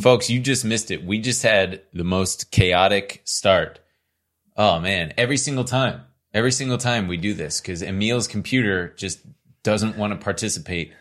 [0.00, 1.04] Folks, you just missed it.
[1.04, 3.80] We just had the most chaotic start.
[4.56, 6.02] Oh man, every single time.
[6.34, 9.20] Every single time we do this cuz Emil's computer just
[9.62, 10.92] doesn't want to participate.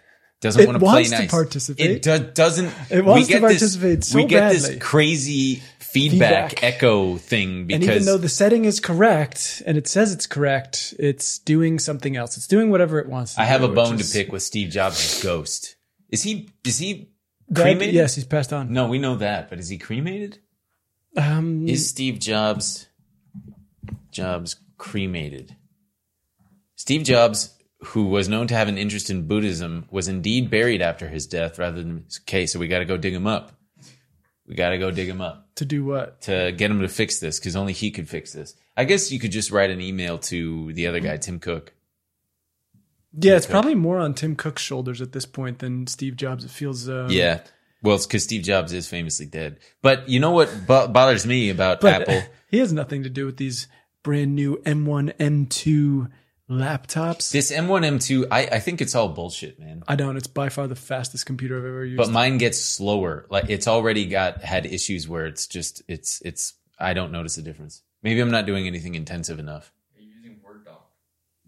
[0.42, 1.90] Doesn't It want to play wants to participate.
[1.92, 2.72] It do- doesn't.
[2.90, 4.58] It wants we get to participate this, so We get badly.
[4.60, 6.64] this crazy feedback, Feedback.
[6.64, 10.94] echo thing because And even though the setting is correct and it says it's correct,
[11.00, 12.36] it's doing something else.
[12.38, 14.70] It's doing whatever it wants to I have a bone which to pick with Steve
[14.72, 15.76] Jobs' ghost.
[16.10, 17.12] Is he is he
[17.54, 17.94] Cremated?
[17.94, 18.74] yes, he's passed on.
[18.74, 20.40] No, we know that, but is he cremated?
[21.16, 22.88] Um, Is Steve Jobs
[24.12, 25.56] Jobs cremated?
[26.76, 27.56] Steve Jobs,
[27.86, 31.60] who was known to have an interest in Buddhism, was indeed buried after his death
[31.60, 33.54] rather than okay, so we got to go dig him up.
[34.48, 36.22] We got to go dig him up to do what?
[36.22, 38.56] to get him to fix this cuz only he could fix this.
[38.76, 41.74] I guess you could just write an email to the other guy, Tim Cook.
[43.20, 43.52] Yeah, it's Cook.
[43.52, 46.46] probably more on Tim Cook's shoulders at this point than Steve Jobs.
[46.46, 46.90] It feels.
[46.90, 47.42] Um, Yeah.
[47.82, 49.60] Well, it's because Steve Jobs is famously dead.
[49.84, 52.20] But you know what bo- bothers me about Apple?
[52.48, 53.68] he has nothing to do with these
[54.02, 56.10] brand new M1, M2
[56.50, 57.32] laptops.
[57.32, 59.84] This M1, M2, I, I think it's all bullshit, man.
[59.88, 60.18] I don't.
[60.18, 61.98] It's by far the fastest computer I've ever used.
[61.98, 63.26] But mine gets slower.
[63.30, 67.42] Like it's already got had issues where it's just it's it's I don't notice a
[67.42, 67.82] difference.
[68.04, 69.72] Maybe I'm not doing anything intensive enough.
[69.96, 70.90] Are you using Word doc?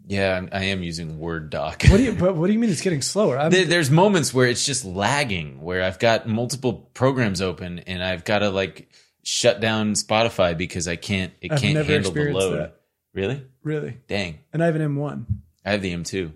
[0.08, 1.84] Yeah, I'm, using Word Doc.
[1.90, 2.14] what do you?
[2.14, 3.38] But what do you mean it's getting slower?
[3.38, 8.24] I'm, There's moments where it's just lagging, where I've got multiple programs open and I've
[8.24, 8.90] got to like
[9.24, 12.58] shut down Spotify because I can't it I've can't handle the load.
[12.58, 12.80] that.
[13.14, 13.44] Really?
[13.64, 14.40] really, Dang.
[14.54, 15.26] and I have an M1.
[15.66, 16.32] I have the M2.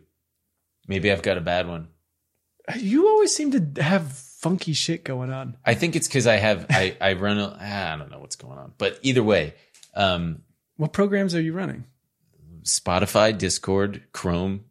[0.87, 1.87] Maybe I've got a bad one.
[2.75, 5.55] You always seem to have funky shit going on.
[5.63, 8.57] I think it's because I have I I run a, I don't know what's going
[8.57, 9.53] on, but either way,
[9.95, 10.41] um,
[10.75, 11.85] What programs are you running?
[12.63, 14.65] Spotify, Discord, Chrome,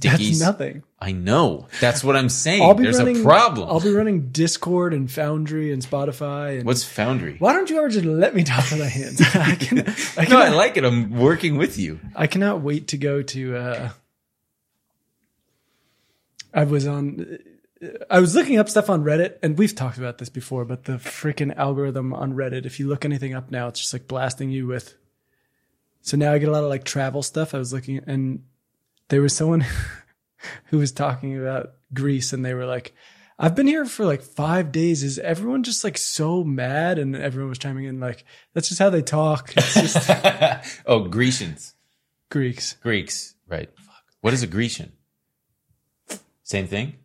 [0.00, 0.82] That's nothing.
[0.98, 1.68] I know.
[1.80, 2.76] That's what I'm saying.
[2.76, 3.20] There's running.
[3.20, 3.68] a problem.
[3.68, 6.58] I'll be running Discord and Foundry and Spotify.
[6.58, 7.36] And What's Foundry?
[7.38, 9.20] Why don't you ever just let me talk with my hands?
[9.34, 9.94] I can.
[10.16, 10.84] I, No, I like it.
[10.84, 12.00] I'm working with you.
[12.14, 13.56] I cannot wait to go to.
[13.56, 13.88] Uh,
[16.54, 17.38] I was on.
[18.08, 20.64] I was looking up stuff on Reddit, and we've talked about this before.
[20.64, 24.08] But the freaking algorithm on Reddit, if you look anything up now, it's just like
[24.08, 24.94] blasting you with.
[26.04, 27.54] So now I get a lot of like travel stuff.
[27.54, 28.44] I was looking, and
[29.08, 29.64] there was someone
[30.66, 32.94] who was talking about Greece, and they were like,
[33.38, 35.02] "I've been here for like five days.
[35.02, 38.90] Is everyone just like so mad?" And everyone was chiming in like, "That's just how
[38.90, 39.54] they talk.
[39.56, 41.74] It's just oh, Grecians,
[42.30, 43.70] Greeks." Greeks, right?
[43.74, 44.04] Fuck.
[44.20, 44.92] What is a Grecian?
[46.42, 46.96] Same thing.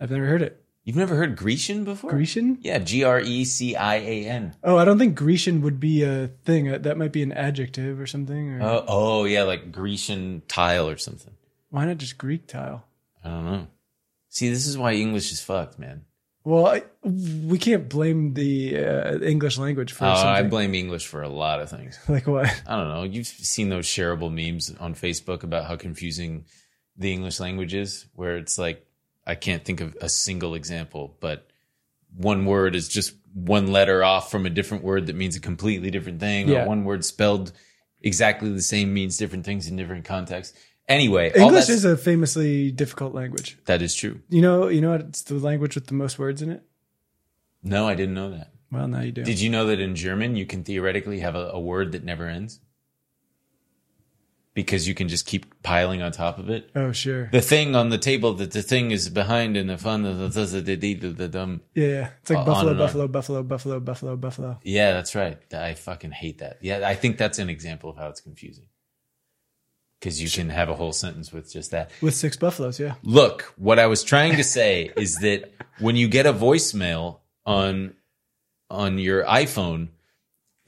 [0.00, 0.64] I've never heard it.
[0.84, 2.10] You've never heard Grecian before?
[2.10, 2.58] Grecian?
[2.62, 4.54] Yeah, G R E C I A N.
[4.64, 6.72] Oh, I don't think Grecian would be a thing.
[6.72, 8.54] Uh, That might be an adjective or something.
[8.54, 11.34] Or Oh, oh, yeah, like Grecian tile or something.
[11.68, 12.86] why not just Greek tile?
[13.24, 13.66] I don't know.
[14.30, 16.04] See, this is why English is fucked, man.
[16.42, 20.48] Well, I, we can't blame the uh, English language for Oh, I something.
[20.48, 21.98] blame English for a lot of things.
[22.08, 22.46] like what?
[22.66, 23.02] I don't know.
[23.02, 26.46] You've seen those shareable memes on Facebook about how confusing
[26.96, 28.86] the English language is, where it's like,
[29.30, 31.46] I can't think of a single example, but
[32.16, 35.90] one word is just one letter off from a different word that means a completely
[35.90, 36.64] different thing, Yeah.
[36.64, 37.52] or one word spelled
[38.02, 40.58] exactly the same means different things in different contexts.
[40.88, 43.56] Anyway, English is a famously difficult language.
[43.66, 44.20] that is true.
[44.28, 45.02] You know, you know, what?
[45.02, 46.64] it's the language with the most words in it.
[47.62, 48.50] No, I didn't know that.
[48.72, 49.22] Well, now you do.
[49.22, 52.26] Did you know that in German you can theoretically have a, a word that never
[52.26, 52.58] ends?
[54.52, 56.70] Because you can just keep piling on top of it.
[56.74, 57.28] oh, sure.
[57.30, 60.44] The thing on the table that the thing is behind in the fun of the,
[60.44, 62.10] the, the, the, the, the, um, Yeah, yeah.
[62.20, 64.58] It's like buffalo, buffalo, buffalo, buffalo, buffalo, buffalo.
[64.64, 65.38] Yeah, that's right.
[65.54, 66.58] I fucking hate that.
[66.62, 68.64] Yeah, I think that's an example of how it's confusing.
[70.00, 71.90] Because you can have a whole sentence with just that.
[72.00, 72.94] With six buffaloes, yeah.
[73.02, 77.94] Look, what I was trying to say is that when you get a voicemail on
[78.70, 79.88] on your iPhone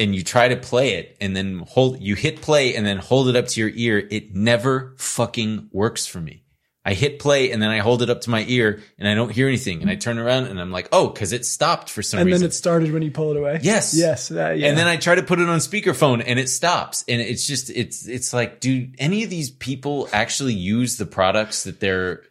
[0.03, 3.29] and you try to play it and then hold you hit play and then hold
[3.29, 6.43] it up to your ear, it never fucking works for me.
[6.85, 9.31] I hit play and then I hold it up to my ear and I don't
[9.31, 12.19] hear anything and I turn around and I'm like, "Oh, cuz it stopped for some
[12.19, 13.61] And reason." And then it started when you pull it away.
[13.63, 13.95] Yes.
[13.97, 14.33] Yes.
[14.33, 14.67] Uh, yeah.
[14.67, 17.05] And then I try to put it on speakerphone and it stops.
[17.07, 21.63] And it's just it's it's like, do any of these people actually use the products
[21.63, 22.25] that they're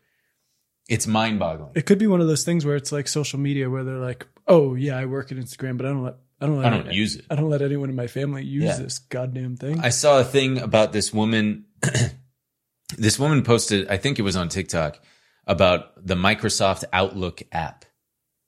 [0.89, 1.71] it's mind boggling.
[1.75, 4.27] it could be one of those things where it's like social media where they're like,
[4.49, 7.15] "Oh yeah, I work at Instagram, but I don't let I don't I don't use
[7.15, 7.25] it.
[7.29, 8.77] I don't let anyone in my family use Yeah.
[8.77, 11.65] this goddamn thing." I saw a thing about this woman.
[12.97, 14.99] this woman posted, I think it was on TikTok,
[15.45, 17.85] about the Microsoft Outlook app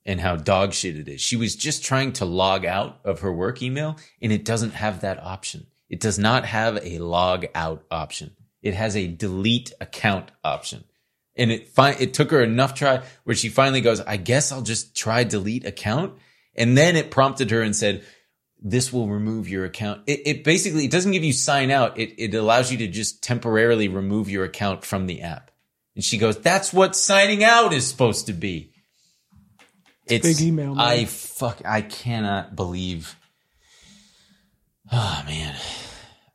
[0.06, 1.22] and how dog shit it is.
[1.22, 5.02] She was just trying to log out of her work email and it doesn't have
[5.02, 5.68] that option.
[5.90, 8.32] It does not have a log out option.
[8.62, 10.84] It has a delete account option.
[11.36, 14.62] And it fi- it took her enough try where she finally goes, I guess I'll
[14.62, 16.18] just try delete account.
[16.56, 18.04] And then it prompted her and said,
[18.62, 20.04] this will remove your account.
[20.08, 22.00] It, it basically, it doesn't give you sign out.
[22.00, 25.52] It, it allows you to just temporarily remove your account from the app.
[25.96, 28.72] And she goes, that's what signing out is supposed to be.
[30.08, 30.86] It's, big email, man.
[30.86, 33.16] I fuck, I cannot believe.
[34.96, 35.56] Oh man.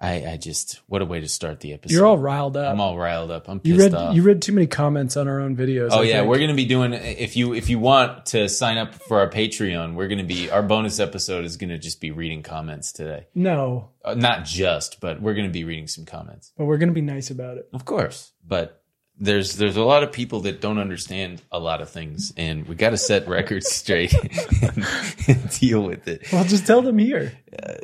[0.00, 1.92] I, I just, what a way to start the episode.
[1.92, 2.70] You're all riled up.
[2.72, 3.48] I'm all riled up.
[3.48, 4.14] I'm you pissed read off.
[4.14, 5.88] you read too many comments on our own videos.
[5.90, 6.28] Oh I yeah, think.
[6.28, 6.92] we're gonna be doing.
[6.92, 10.62] If you if you want to sign up for our Patreon, we're gonna be our
[10.62, 13.26] bonus episode is gonna just be reading comments today.
[13.34, 17.00] no, Uh, not just, but we're gonna be reading some comments, but we're gonna be
[17.00, 17.68] nice about it.
[17.72, 18.30] of course.
[18.46, 18.80] But
[19.18, 22.76] there's there's a lot of people that don't understand a lot of things, and we
[22.76, 24.14] got to set records straight
[24.62, 24.86] and,
[25.26, 26.32] and deal with it.
[26.32, 27.32] Well, just tell them here.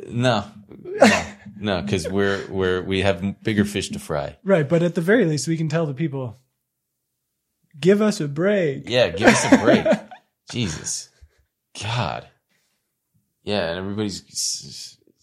[0.07, 0.45] No,
[0.85, 1.25] no,
[1.57, 4.37] no, because we're we're we have bigger fish to fry.
[4.43, 6.37] Right, but at the very least, we can tell the people,
[7.79, 8.89] give us a break.
[8.89, 9.85] Yeah, give us a break.
[10.51, 11.09] Jesus.
[11.81, 12.27] God.
[13.43, 14.21] Yeah, and everybody's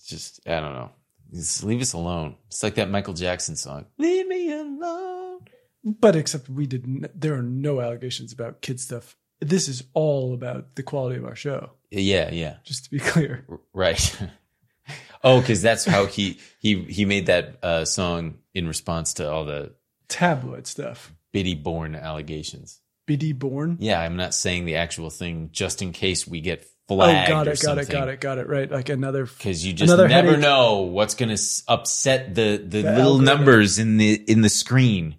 [0.06, 0.90] just, I don't know.
[1.32, 2.36] Just leave us alone.
[2.48, 3.86] It's like that Michael Jackson song.
[3.98, 5.40] Leave me alone.
[5.84, 7.08] But except we didn't.
[7.18, 9.16] There are no allegations about kid stuff.
[9.40, 11.72] This is all about the quality of our show.
[11.90, 12.56] Yeah, yeah.
[12.64, 13.44] Just to be clear.
[13.72, 14.18] Right.
[15.22, 19.44] oh, because that's how he, he, he made that uh, song in response to all
[19.44, 19.72] the
[20.08, 21.12] Tabloid stuff.
[21.32, 22.80] Biddy born allegations.
[23.06, 23.78] Biddy born.
[23.80, 27.30] Yeah, I'm not saying the actual thing just in case we get flagged.
[27.30, 27.46] Oh, flagged.
[27.46, 28.48] got or it, got it, got it, got it.
[28.48, 29.24] Right, like another.
[29.24, 30.38] because you just never headache.
[30.38, 33.24] know what's going to upset the the, The little algorithm.
[33.24, 35.16] numbers in the in the screen.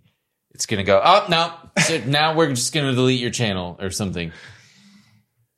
[0.53, 1.51] It's going to go, oh no,
[1.81, 4.31] so now we're just going to delete your channel or something.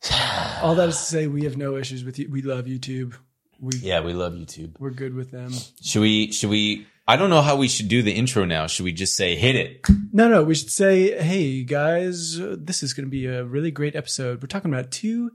[0.62, 2.30] All that is to say, we have no issues with you.
[2.32, 3.16] We love YouTube.
[3.60, 4.80] We Yeah, we love YouTube.
[4.80, 5.52] we're good with them.
[5.82, 6.32] Should we?
[6.32, 6.88] Should we?
[7.08, 8.66] I don't know how we should do the intro now.
[8.68, 9.86] Should we just say hit it?
[10.12, 13.96] No, no, we should say, hey guys, this is going to be a really great
[13.96, 14.42] episode.
[14.42, 15.30] We're talking about two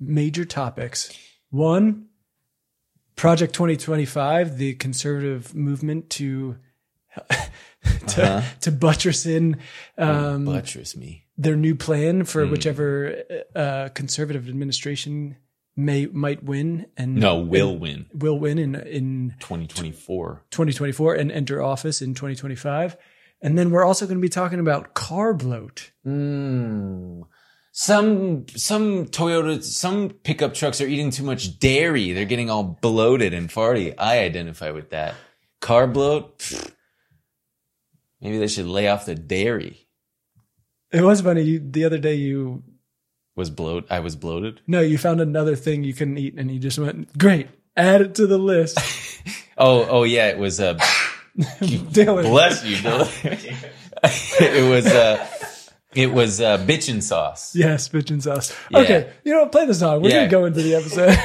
[0.00, 1.12] major topics.
[1.50, 2.06] One,
[3.16, 6.56] Project 2025, the conservative movement to
[8.08, 8.42] to, Uh-huh.
[8.62, 9.58] to buttress in
[9.98, 11.26] um, Buttress me.
[11.36, 13.22] their new plan for whichever
[13.54, 15.36] uh, conservative administration
[15.76, 18.06] may might win and No, will win.
[18.14, 20.42] will win in in 2024.
[20.50, 22.96] 2024 and enter office in 2025.
[23.42, 25.90] And then we're also going to be talking about car bloat.
[26.06, 27.24] Mm.
[27.72, 32.12] Some some Toyota, some pickup trucks are eating too much dairy.
[32.12, 33.94] They're getting all bloated and farty.
[33.98, 35.14] I identify with that.
[35.60, 36.38] Car bloat.
[36.38, 36.70] pfft.
[38.20, 39.88] Maybe they should lay off the dairy.
[40.92, 41.42] It was funny.
[41.42, 42.62] You, the other day, you
[43.36, 43.86] Was bloat?
[43.90, 44.60] I was bloated.
[44.66, 48.14] no, you found another thing you couldn't eat, and you just went, "Great, add it
[48.16, 48.78] to the list."
[49.56, 50.74] Oh oh yeah, it was uh,
[51.38, 52.76] Dylan, bless you.
[52.76, 53.70] Dylan.
[54.40, 55.26] it was uh,
[55.94, 57.54] it was uh, bitchin' sauce.
[57.54, 58.52] yes, bitch and sauce.
[58.70, 58.78] Yeah.
[58.80, 59.52] Okay, you know, what?
[59.52, 60.02] play the song.
[60.02, 60.16] We're Yeah.
[60.26, 61.16] gonna go into the episode.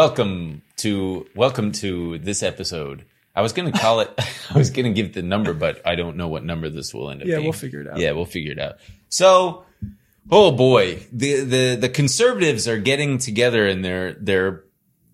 [0.00, 3.04] Welcome to welcome to this episode.
[3.36, 4.10] I was gonna call it.
[4.50, 7.20] I was gonna give the number, but I don't know what number this will end
[7.20, 7.28] up.
[7.28, 7.44] Yeah, being.
[7.44, 7.98] we'll figure it out.
[7.98, 8.76] Yeah, we'll figure it out.
[9.10, 9.66] So,
[10.30, 14.64] oh boy, the the the conservatives are getting together, and they're they're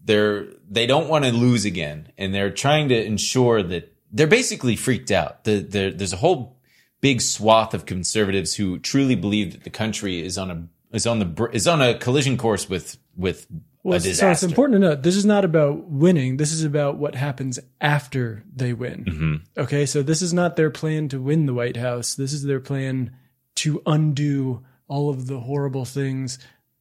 [0.04, 4.76] they're they don't want to lose again, and they're trying to ensure that they're basically
[4.76, 5.42] freaked out.
[5.42, 6.60] The, the, there's a whole
[7.00, 11.18] big swath of conservatives who truly believe that the country is on a is on
[11.18, 13.48] the br- is on a collision course with with
[13.86, 16.38] Well, so it's important to note this is not about winning.
[16.38, 19.04] This is about what happens after they win.
[19.04, 19.60] Mm-hmm.
[19.60, 22.16] Okay, so this is not their plan to win the White House.
[22.16, 23.14] This is their plan
[23.56, 26.40] to undo all of the horrible things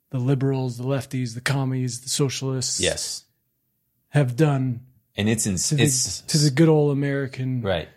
[0.09, 3.25] the liberals, the lefties, the commies, the socialists Yes,
[4.09, 4.81] have done
[5.15, 7.87] and it's in, to the, it's to the good old American right.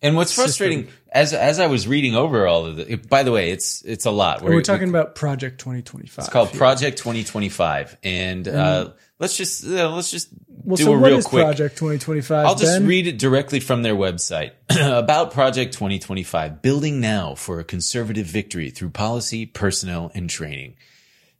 [0.00, 3.50] And what's frustrating, as as I was reading over all of it, by the way,
[3.50, 4.42] it's it's a lot.
[4.42, 6.24] We're, talking about Project 2025.
[6.24, 6.52] It's called.
[6.52, 11.44] Project 2025, and uh, let's just uh, let's just Well, do so a real quick.
[11.44, 12.46] Project 2025?
[12.46, 12.86] I'll just Ben?
[12.86, 18.70] read it directly from their website about Project 2025, building now for a conservative victory
[18.70, 20.76] through policy, personnel, and training.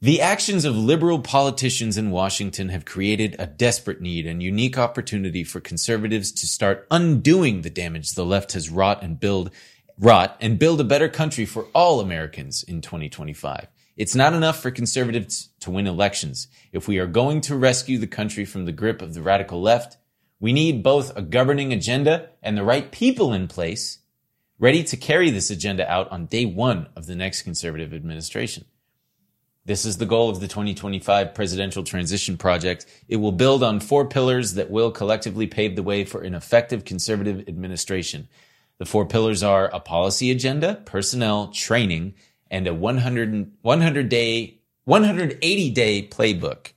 [0.00, 5.42] The actions of liberal politicians in Washington have created a desperate need and unique opportunity
[5.42, 9.50] for conservatives to start undoing the damage the left has wrought and build
[9.98, 13.66] wrought and build a better country for all Americans in 2025.
[13.96, 16.46] It's not enough for conservatives to win elections.
[16.70, 19.96] If we are going to rescue the country from the grip of the radical left,
[20.38, 23.98] we need both a governing agenda and the right people in place
[24.60, 28.64] ready to carry this agenda out on day one of the next conservative administration.
[29.68, 32.86] This is the goal of the 2025 presidential transition project.
[33.06, 36.86] It will build on four pillars that will collectively pave the way for an effective
[36.86, 38.28] conservative administration.
[38.78, 42.14] The four pillars are a policy agenda, personnel, training,
[42.50, 46.72] and a 100, 100 day, 180 day playbook.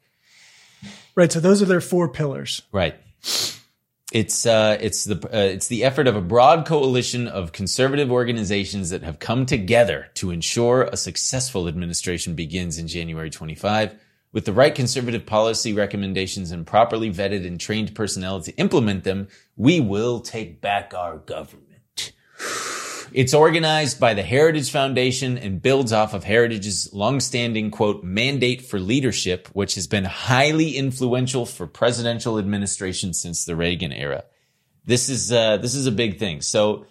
[1.15, 1.31] Right.
[1.31, 2.61] So those are their four pillars.
[2.73, 2.95] Right.
[4.11, 8.89] It's uh, it's the uh, it's the effort of a broad coalition of conservative organizations
[8.89, 13.95] that have come together to ensure a successful administration begins in January 25.
[14.33, 19.29] With the right conservative policy recommendations and properly vetted and trained personnel to implement them,
[19.55, 22.11] we will take back our government.
[23.13, 28.79] It's organized by the Heritage Foundation and builds off of Heritage's longstanding quote mandate for
[28.79, 34.23] leadership, which has been highly influential for presidential administration since the Reagan era.
[34.85, 36.41] This is uh, this is a big thing.
[36.41, 36.85] So,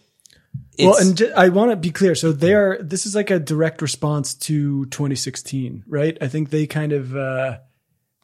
[0.79, 2.15] well, and ju- I want to be clear.
[2.15, 2.79] So they are.
[2.81, 6.17] This is like a direct response to 2016, right?
[6.21, 7.17] I think they kind of.
[7.17, 7.59] Uh,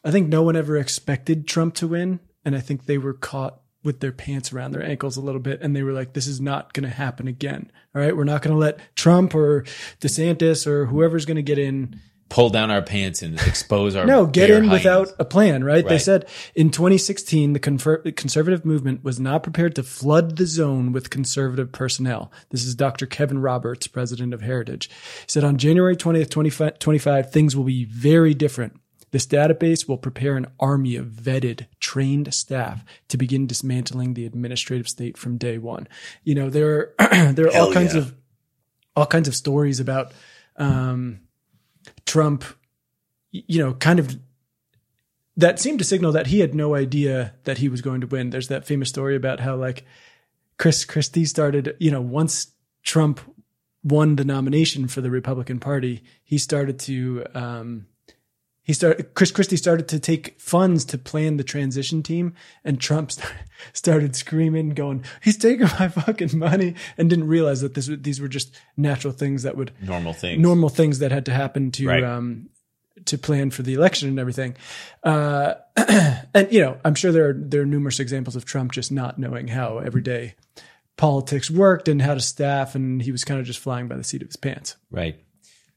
[0.04, 3.60] I think no one ever expected Trump to win, and I think they were caught
[3.86, 6.40] with their pants around their ankles a little bit, and they were like, "This is
[6.40, 9.62] not going to happen again." All right, we're not going to let Trump or
[10.00, 14.26] DeSantis or whoever's going to get in pull down our pants and expose our no
[14.26, 15.86] get in without a plan right?
[15.86, 16.26] they said
[16.56, 22.32] in 2016 the conservative movement was not prepared to flood the zone with conservative personnel.
[22.50, 24.88] This is dr kevin roberts president of heritage.
[24.88, 29.98] He said on january 20th 25, 25 things will be very different this database will
[29.98, 35.58] prepare an army of vetted, trained staff to begin dismantling the administrative state from day
[35.58, 35.86] one.
[36.24, 38.14] You know, there are there are all kinds of
[38.94, 40.12] all kinds of stories about
[40.56, 41.20] um,
[42.04, 42.44] Trump,
[43.30, 44.18] you know, kind of
[45.36, 48.30] that seemed to signal that he had no idea that he was going to win.
[48.30, 49.84] There's that famous story about how like
[50.58, 52.48] Chris Christie started, you know, once
[52.82, 53.20] Trump
[53.84, 57.86] won the nomination for the Republican Party, he started to um
[58.66, 63.10] he started Chris Christie started to take funds to plan the transition team and Trump
[63.16, 63.32] st-
[63.72, 68.28] started screaming going he's taking my fucking money and didn't realize that this these were
[68.28, 70.42] just natural things that would normal things.
[70.42, 72.04] normal things that had to happen to Right.
[72.04, 72.50] um
[73.04, 74.56] to plan for the election and everything.
[75.04, 75.54] Uh
[76.34, 79.18] and you know, I'm sure there are there are numerous examples of Trump just not
[79.18, 80.34] knowing how everyday
[80.96, 84.02] politics worked and how to staff and he was kind of just flying by the
[84.04, 84.76] seat of his pants.
[84.90, 85.20] Right.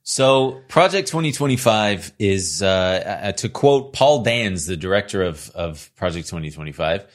[0.04, 6.28] So Project 2025 is, uh, uh, to quote Paul Dans, the director of, of Project
[6.28, 7.06] 2025,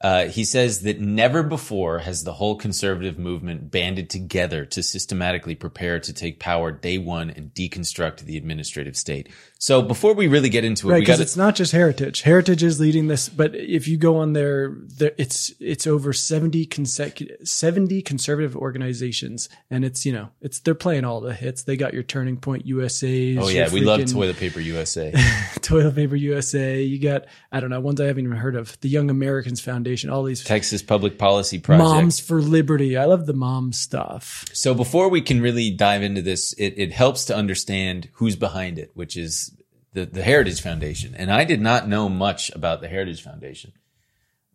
[0.00, 5.54] uh, he says that never before has the whole conservative movement banded together to systematically
[5.54, 9.30] prepare to take power day one and deconstruct the administrative state.
[9.64, 12.20] So before we really get into it, Right, because it's not just Heritage.
[12.20, 16.66] Heritage is leading this, but if you go on their, their it's it's over seventy
[16.66, 21.62] consecutive seventy conservative organizations, and it's you know it's they're playing all the hits.
[21.62, 23.38] They got your Turning Point USA.
[23.38, 25.14] Oh yeah, we love Toilet Paper USA.
[25.62, 26.82] Toilet Paper USA.
[26.82, 28.78] You got I don't know ones I haven't even heard of.
[28.82, 30.10] The Young Americans Foundation.
[30.10, 31.88] All these Texas Public Policy Project.
[31.88, 32.98] moms for liberty.
[32.98, 34.44] I love the mom stuff.
[34.52, 38.78] So before we can really dive into this, it, it helps to understand who's behind
[38.78, 39.53] it, which is
[39.94, 41.14] the, the Heritage Foundation.
[41.14, 43.72] And I did not know much about the Heritage Foundation,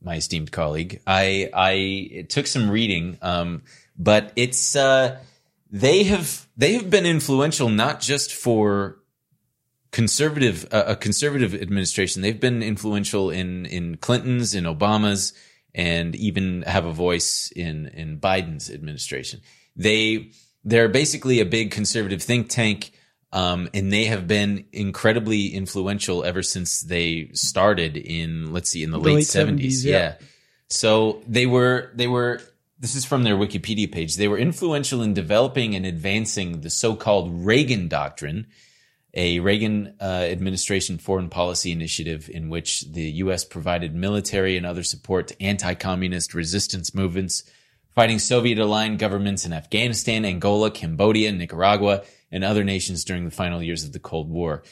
[0.02, 1.02] my esteemed colleague.
[1.08, 3.64] I I it took some reading, um,
[3.98, 5.18] but it's uh,
[5.72, 9.00] they have they have been influential not just for
[9.92, 12.22] conservative uh, a conservative administration.
[12.22, 15.34] They've been influential in in Clinton's, in Obama's,
[15.74, 19.42] and even have a voice in in Biden's administration.
[19.76, 20.32] They
[20.66, 22.92] they're basically a big conservative think tank.
[23.32, 28.92] Um, and they have been incredibly influential ever since they started in, let's see, in
[28.92, 29.84] the, The late seventies.
[29.84, 29.98] 70s, yeah.
[29.98, 30.16] yeah.
[30.70, 32.42] So they were, they were,
[32.80, 34.16] this is from their Wikipedia page.
[34.16, 38.48] They were influential in developing and advancing the so-called Reagan Doctrine,
[39.14, 43.44] a Reagan uh, administration foreign policy initiative in which the U.S.
[43.44, 47.44] provided military and other support to anti-communist resistance movements,
[47.94, 53.62] fighting Soviet aligned governments in Afghanistan, Angola, Cambodia, Nicaragua, and other nations during the final
[53.62, 54.64] years of the Cold War.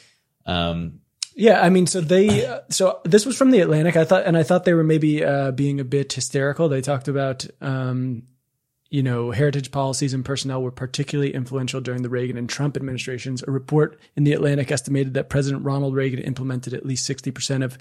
[0.46, 1.00] Um,
[1.34, 3.96] Yeah, I mean, so they, uh, so this was from the Atlantic.
[3.96, 6.68] I thought, and I thought they were maybe uh, being a bit hysterical.
[6.68, 8.24] They talked about, um,
[8.90, 13.42] you know, heritage policies and personnel were particularly influential during the Reagan and Trump administrations.
[13.46, 17.62] A report in the Atlantic estimated that President Ronald Reagan implemented at least sixty percent
[17.64, 17.76] of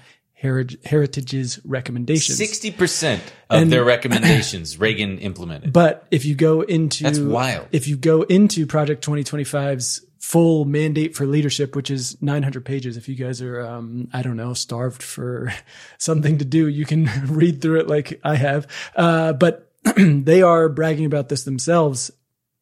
[0.86, 2.40] Heritage's recommendations.
[2.40, 3.16] 60%
[3.50, 5.74] of And- their recommendations Reagan implemented.
[5.74, 7.68] But if you go into That's wild.
[7.72, 13.10] If you go into Project 2025's full mandate for leadership, which is 900 pages, if
[13.10, 15.52] you guys are, um, I don't know, starved for
[15.98, 18.68] something to do, you can read through it like I have.
[18.96, 19.67] Uh, but
[19.98, 22.12] they are bragging about this themselves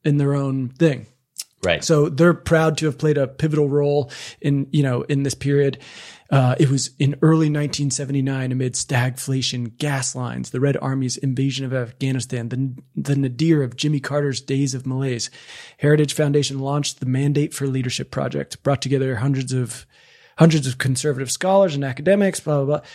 [0.04, 1.08] in their own thing.
[1.64, 1.84] right.
[1.84, 5.80] So they're proud to have played a pivotal role in, you know, in this period.
[6.32, 11.74] Uh, it was in early 1979 amid stagflation, gas lines, the Red Army's invasion of
[11.74, 15.30] Afghanistan, the, the nadir of Jimmy Carter's days of malaise.
[15.78, 19.86] Heritage Foundation launched the Mandate for Leadership Project, brought together hundreds of,
[20.38, 22.88] hundreds of conservative scholars and academics, blah, blah, blah.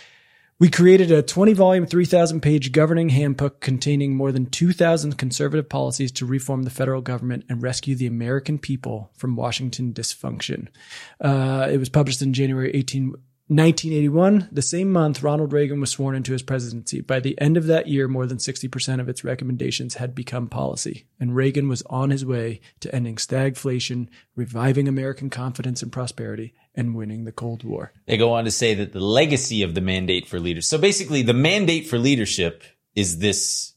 [0.61, 6.11] We created a 20 volume, 3,000 page governing handbook containing more than 2,000 conservative policies
[6.11, 10.67] to reform the federal government and rescue the American people from Washington dysfunction.
[11.19, 13.15] Uh, it was published in January 18,
[13.51, 14.47] 1981.
[14.49, 17.01] The same month, Ronald Reagan was sworn into his presidency.
[17.01, 21.05] By the end of that year, more than 60% of its recommendations had become policy,
[21.19, 26.95] and Reagan was on his way to ending stagflation, reviving American confidence and prosperity, and
[26.95, 27.91] winning the Cold War.
[28.05, 30.65] They go on to say that the legacy of the mandate for leaders.
[30.65, 32.63] So basically, the mandate for leadership
[32.95, 33.73] is this,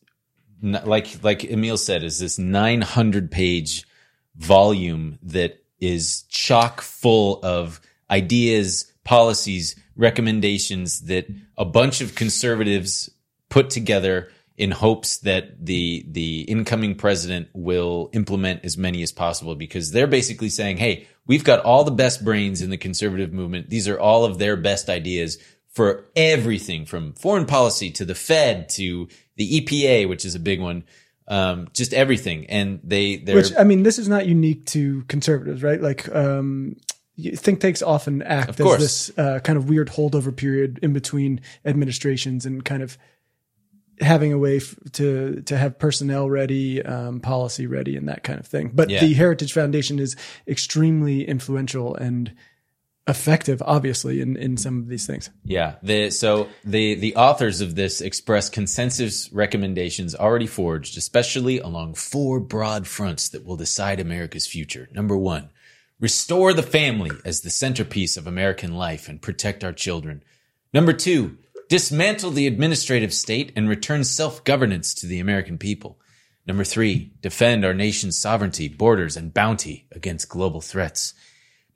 [0.63, 3.89] like like Emil said, is this 900 page
[4.37, 13.11] volume that is chock full of ideas, policies, recommendations that a bunch of conservatives
[13.49, 19.55] put together in hopes that the the incoming president will implement as many as possible
[19.55, 23.69] because they're basically saying, "Hey, we've got all the best brains in the conservative movement.
[23.69, 25.39] These are all of their best ideas
[25.73, 30.61] for everything from foreign policy to the Fed to the EPA, which is a big
[30.61, 30.85] one,
[31.27, 35.65] um, just everything." And they they're Which I mean, this is not unique to conservatives,
[35.65, 35.81] right?
[35.81, 36.77] Like, um,
[37.17, 38.81] think tanks often act Of as course.
[38.81, 42.99] this uh, kind of weird holdover period in between administrations and kind of
[44.01, 48.41] having a way f- to to have personnel ready, um, policy ready, and that kind
[48.41, 48.71] of thing.
[48.75, 49.01] But Yeah.
[49.01, 50.17] the Heritage Foundation is
[50.49, 52.33] extremely influential and
[53.07, 55.31] effective, obviously, in in some of these things.
[55.45, 55.75] Yeah.
[55.83, 62.41] The, so the, the authors of this express consensus recommendations already forged, especially along four
[62.41, 64.89] broad fronts that will decide America's future.
[64.93, 65.51] Number one,
[66.01, 70.23] restore the family as the centerpiece of American life and protect our children.
[70.73, 75.99] Number two, dismantle the administrative state and return self-governance to the American people.
[76.47, 81.15] Number three, defend our nation's sovereignty, borders, and bounty against global threats.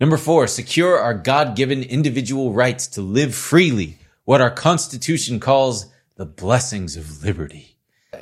[0.01, 6.27] Number four, secure our God-given individual rights to live freely, what our Constitution calls the
[6.27, 7.77] blessings of liberty.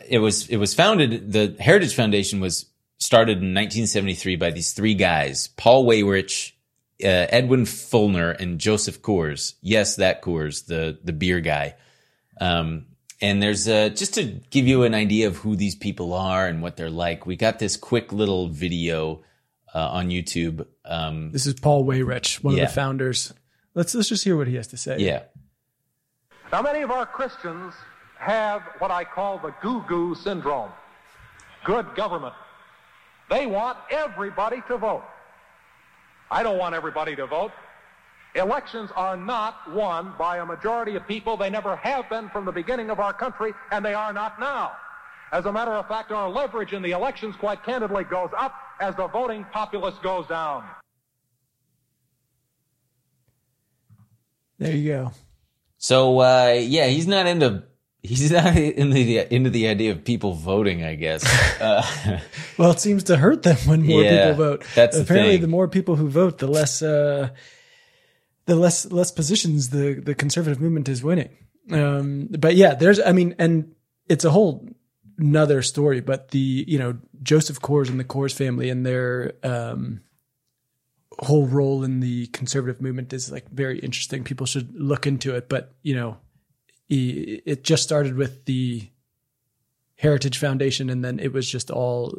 [0.08, 2.66] It was, it was founded, the Heritage Foundation was
[2.98, 6.52] started in 1973 by these three guys, Paul Weyrich,
[7.04, 9.54] uh, Edwin Feulner, and Joseph Coors.
[9.60, 11.74] Yes, that Coors, the, the beer guy.
[12.40, 12.86] Um,
[13.20, 16.62] and there's uh, just to give you an idea of who these people are and
[16.62, 17.26] what they're like.
[17.26, 19.22] We got this quick little video
[19.74, 20.66] uh, on YouTube.
[20.84, 22.64] Um, This is Paul Weyrich, one Yeah.
[22.64, 23.32] of the founders.
[23.74, 24.96] Let's let's just hear what he has to say.
[24.98, 25.24] yeah,
[26.50, 27.74] Now, many of our Christians
[28.18, 30.70] have what I call the goo goo syndrome
[31.64, 32.32] good government.
[33.28, 35.04] They want everybody to vote.
[36.30, 37.52] I don't want everybody to vote.
[38.34, 41.36] Elections are not won by a majority of people.
[41.36, 44.72] They never have been from the beginning of our country, and they are not now.
[45.32, 48.94] As a matter of fact, our leverage in the elections, quite candidly, goes up as
[48.96, 50.64] the voting populace goes down.
[54.58, 55.12] There you go.
[55.78, 57.64] So uh, yeah, he's not into
[58.02, 60.84] he's not into the into the idea of people voting.
[60.84, 61.24] I guess.
[61.60, 62.20] Uh,
[62.58, 64.64] Well, it seems to hurt them when more Yeah, people vote.
[64.74, 65.40] that's the apparently thing.
[65.42, 67.30] the more people who vote, the less uh,
[68.46, 71.30] the less less positions the the conservative movement is winning.
[71.72, 73.74] Um, but yeah, there's I mean, and
[74.08, 74.68] it's a whole
[75.18, 76.00] another story.
[76.00, 80.02] But the you know Joseph Coors and the Coors family and their um,
[81.18, 84.22] whole role in the conservative movement is like very interesting.
[84.24, 85.48] People should look into it.
[85.48, 86.18] But you know,
[86.88, 88.88] it just started with the
[89.96, 92.14] Heritage Foundation, and then it was just all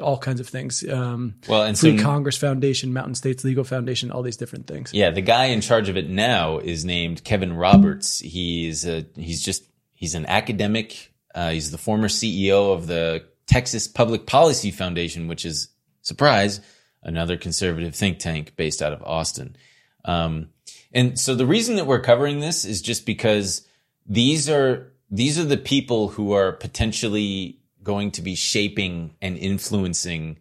[0.00, 0.88] all kinds of things.
[0.88, 4.94] Um, well, and Free so Congress Foundation, Mountain States Legal Foundation, all these different things.
[4.94, 8.20] yeah, the guy in charge of it now is named Kevin Roberts.
[8.20, 13.88] He's a he's just he's an academic Uh, he's the former CEO of the Texas
[13.88, 15.68] Public Policy Foundation, which is
[16.02, 16.60] surprise
[17.02, 19.56] another conservative think tank based out of Austin.
[20.04, 20.50] Um,
[20.92, 23.65] and so the reason that we're covering this is just because
[24.08, 30.38] these are these are the people who are potentially going to be shaping and influencing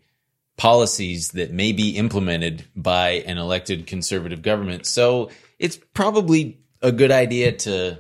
[0.58, 4.86] policies that may be implemented by an elected conservative government.
[4.86, 8.00] So it's probably a good idea to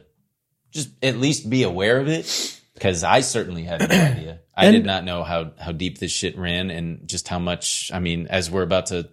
[0.71, 4.39] just at least be aware of it because I certainly had no idea.
[4.56, 7.91] I And- did not know how how deep this shit ran and just how much.
[7.93, 9.10] I mean, as we're about to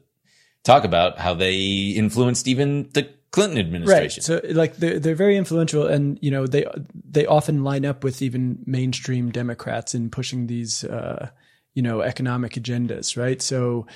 [0.64, 4.22] talk about, how they influenced even the Clinton administration.
[4.34, 4.44] Right.
[4.44, 8.22] So like they're they're very influential, and you know they they often line up with
[8.22, 11.30] even mainstream Democrats in pushing these uh,
[11.74, 13.16] you know economic agendas.
[13.16, 13.42] Right.
[13.42, 13.86] So.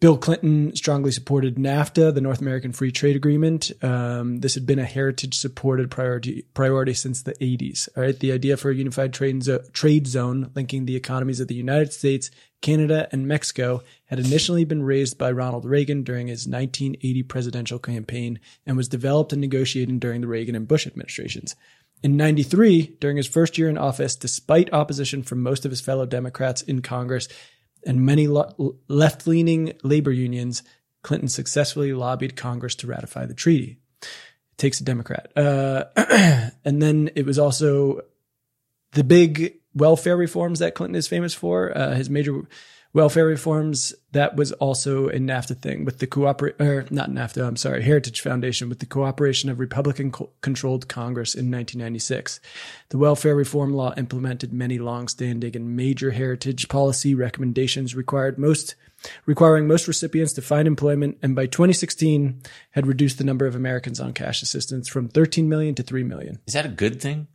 [0.00, 3.70] Bill Clinton strongly supported NAFTA, the North American Free Trade Agreement.
[3.82, 7.88] Um, this had been a heritage supported priority priority since the 80s.
[7.96, 11.48] All right, the idea for a unified trade, zo- trade zone linking the economies of
[11.48, 12.30] the United States,
[12.64, 18.40] Canada, and Mexico had initially been raised by Ronald Reagan during his 1980 presidential campaign
[18.64, 21.54] and was developed and negotiated during the Reagan and Bush administrations.
[22.02, 26.06] In 93, during his first year in office, despite opposition from most of his fellow
[26.06, 27.28] Democrats in Congress
[27.84, 30.62] and many lo- left leaning labor unions,
[31.02, 33.76] Clinton successfully lobbied Congress to ratify the treaty.
[34.00, 34.08] It
[34.56, 35.30] takes a Democrat.
[35.36, 35.84] Uh,
[36.64, 38.00] and then it was also
[38.92, 41.76] the big welfare reforms that Clinton is famous for.
[41.76, 42.46] Uh, his major
[42.94, 47.46] welfare reforms that was also a NAFTA thing with the cooperate or not NAFTA.
[47.46, 52.40] I'm sorry, Heritage Foundation with the cooperation of Republican co- controlled Congress in 1996.
[52.90, 58.76] The welfare reform law implemented many long-standing and major heritage policy recommendations required most
[59.26, 64.00] requiring most recipients to find employment and by 2016 had reduced the number of Americans
[64.00, 66.40] on cash assistance from 13 million to 3 million.
[66.46, 67.26] Is that a good thing?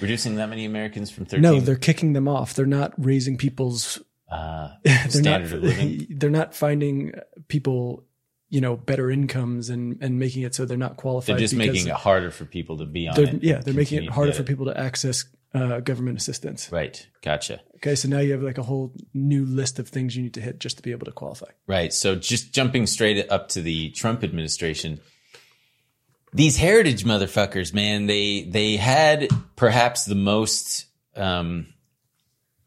[0.00, 2.54] Reducing that many Americans from 13 No, they're kicking them off.
[2.54, 6.06] They're not raising people's uh, they're standard not, of living.
[6.18, 7.12] They're not finding
[7.48, 8.04] people,
[8.50, 11.34] you know, better incomes and and making it so they're not qualified.
[11.34, 13.42] They're just making it harder for people to be on they're- it.
[13.42, 15.24] yeah, they're making it harder to- for people to access
[15.54, 16.70] uh, government assistance.
[16.70, 17.06] Right.
[17.22, 17.60] Gotcha.
[17.76, 20.40] Okay, so now you have like a whole new list of things you need to
[20.42, 21.46] hit just to be able to qualify.
[21.66, 21.92] Right.
[21.92, 25.00] So just jumping straight up to the Trump administration,
[26.32, 30.86] these heritage motherfuckers, man, they they had perhaps the most
[31.16, 31.66] um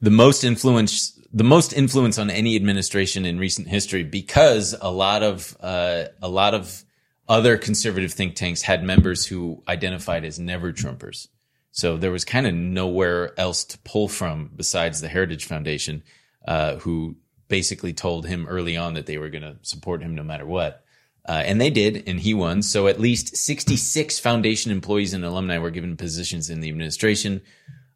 [0.02, 5.24] the most influence the most influence on any administration in recent history because a lot
[5.24, 6.84] of uh a lot of
[7.30, 11.28] other conservative think tanks had members who identified as never Trumpers.
[11.72, 16.04] So there was kind of nowhere else to pull from besides the Heritage Foundation,
[16.46, 17.16] uh, who
[17.48, 20.84] basically told him early on that they were going to support him no matter what.
[21.28, 22.62] Uh, and they did, and he won.
[22.64, 27.42] So at least 66 foundation employees and alumni were given positions in the administration.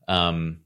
[0.07, 0.59] Um,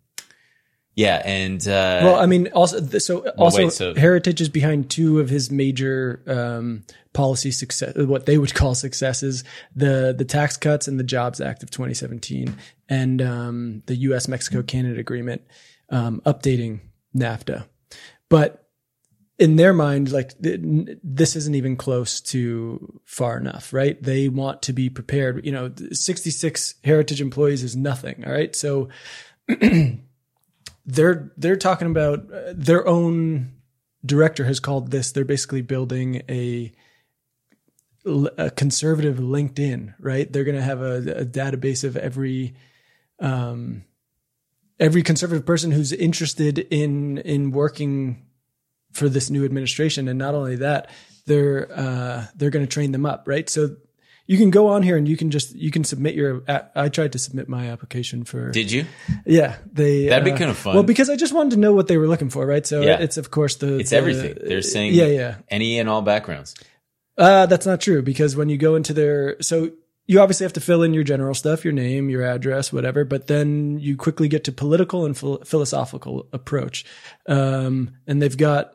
[0.95, 5.22] yeah, and uh, Well, I mean, also so also wait, so- Heritage is behind two
[5.22, 10.89] of his major um, policy success, what they would call successes: the the tax cuts
[10.89, 12.54] and the Jobs Act of 2017,
[12.89, 14.28] and um, the U.S.
[14.28, 15.41] Mexico Canada Agreement,
[15.89, 16.82] um, updating
[17.15, 17.65] NAFTA.
[18.28, 18.68] But
[19.39, 24.02] in their mind, like this isn't even close to far enough, right?
[24.04, 25.45] They want to be prepared.
[25.45, 28.25] You know, 66 heritage employees is nothing.
[28.25, 28.54] All right.
[28.54, 28.89] So
[30.86, 33.54] they're, they're talking about uh, their own
[34.06, 36.73] director has called this, they're basically building a,
[38.06, 40.32] a conservative LinkedIn, right?
[40.32, 42.56] They're going to have a, a database of every,
[43.19, 43.86] um,
[44.80, 48.25] every conservative person who's interested in, in working
[48.91, 50.08] for this new administration.
[50.08, 50.89] And not only that,
[51.25, 53.49] they're uh, they're going to train them up, right?
[53.49, 53.75] So
[54.25, 56.43] you can go on here and you can just you can submit your.
[56.75, 58.52] I tried to submit my application for.
[58.52, 58.86] did you?
[59.25, 60.75] yeah, they That'd be uh, kinda fun.
[60.75, 62.65] Well, because I just wanted to know what they were looking for, right?
[62.65, 62.99] So Yeah.
[62.99, 64.38] it's of course the It's the- everything.
[64.43, 65.36] They're saying yeah, yeah.
[65.49, 66.56] any and all backgrounds.
[67.17, 69.71] Uh, that's not true because when you go into their, so
[70.08, 73.28] you obviously have to fill in your general stuff, your name, your address, whatever, but
[73.28, 76.86] then you quickly get to political and phil- philosophical approach.
[77.28, 78.71] Um, and they've got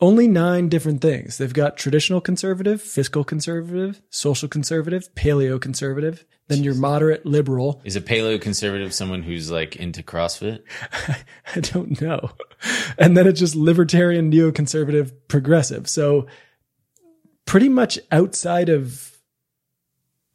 [0.00, 1.38] only nine different things.
[1.38, 7.80] They've got traditional conservative, fiscal conservative, social conservative, paleo conservative, then your moderate liberal.
[7.84, 10.62] Is a paleo conservative someone who's like into CrossFit?
[11.56, 12.30] I don't know.
[12.98, 15.88] And then it's just libertarian, neoconservative, progressive.
[15.88, 16.26] So
[17.44, 19.18] pretty much outside of,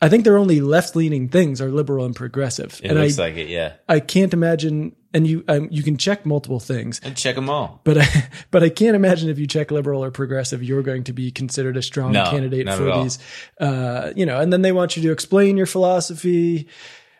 [0.02, 2.80] I think their only left leaning things are liberal and progressive.
[2.84, 3.74] It and looks I, like it, yeah.
[3.90, 7.80] I can't imagine, and you, um, you can check multiple things, And check them all.
[7.86, 8.06] but I,
[8.52, 11.78] but I can't imagine if you check liberal or progressive, you're going to be considered
[11.78, 13.18] a strong No, candidate for these,
[13.60, 16.68] uh, you know, and then they want you to explain your philosophy.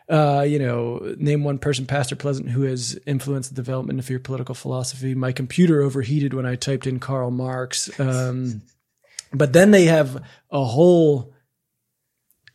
[0.08, 4.20] Uh, you know, name one person, Pastor Pleasant, who has influenced the development of your
[4.20, 5.16] political philosophy.
[5.16, 7.98] My computer overheated when I typed in Karl Marx.
[7.98, 8.62] Um,
[9.32, 11.34] but then they have a whole,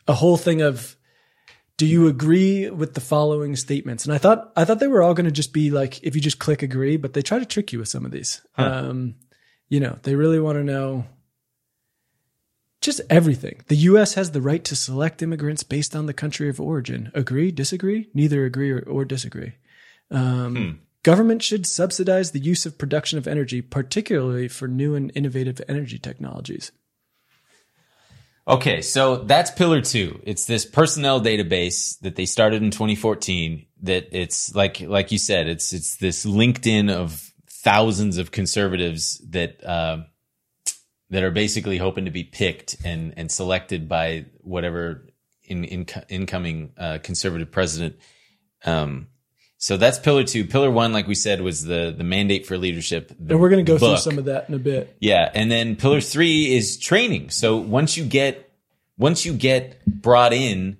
[0.08, 0.96] a whole thing of,
[1.82, 4.06] do you agree with the following statements?
[4.06, 6.22] And I thought, I thought they were all going to just be like, if you
[6.22, 8.40] just click agree, but they try to trick you with some of these.
[8.56, 9.16] Um,
[9.68, 11.06] you know, they really want to know
[12.82, 13.64] just everything.
[13.66, 14.14] The U.S.
[14.14, 17.12] has the right to select immigrants based on the country of origin.
[17.16, 17.50] Agree?
[17.50, 18.10] Disagree?
[18.14, 19.54] Neither agree or, or disagree.
[20.12, 25.60] Um, Government should subsidize the use of production of energy, particularly for new and innovative
[25.68, 26.72] energy technologies.
[28.48, 30.20] Okay, so that's pillar two.
[30.24, 33.66] It's this personnel database that they started in 2014.
[33.84, 39.64] That it's like, like you said, it's it's this LinkedIn of thousands of conservatives that
[39.64, 40.04] uh,
[41.12, 45.08] that are basically hoping to be picked and and selected by whatever
[45.44, 47.98] in, in incoming uh, conservative president.
[48.66, 49.08] Um,
[49.62, 50.46] so that's pillar two.
[50.46, 53.12] Pillar one, like we said, was the the mandate for leadership.
[53.12, 54.98] And we're going to go through some of that in a bit.
[55.00, 57.30] Yeah, and then pillar three is training.
[57.30, 58.52] So once you get
[58.98, 60.78] once you get brought in,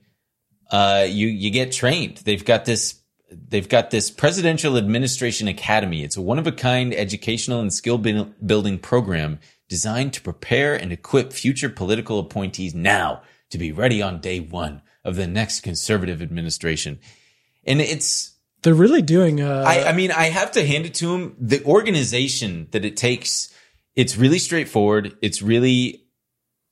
[0.72, 2.18] uh, you you get trained.
[2.26, 3.00] They've got this
[3.32, 6.04] they've got this presidential administration academy.
[6.04, 9.38] It's a one of a kind educational and skill building program
[9.70, 14.82] designed to prepare and equip future political appointees now to be ready on day one
[15.06, 17.00] of the next conservative administration.
[17.64, 18.32] And it's
[18.64, 19.42] They're really doing.
[19.42, 21.36] Uh, I, I mean, I have to hand it to them.
[21.40, 23.54] The organization that it takes,
[23.96, 25.18] it's really straightforward.
[25.22, 26.02] It's really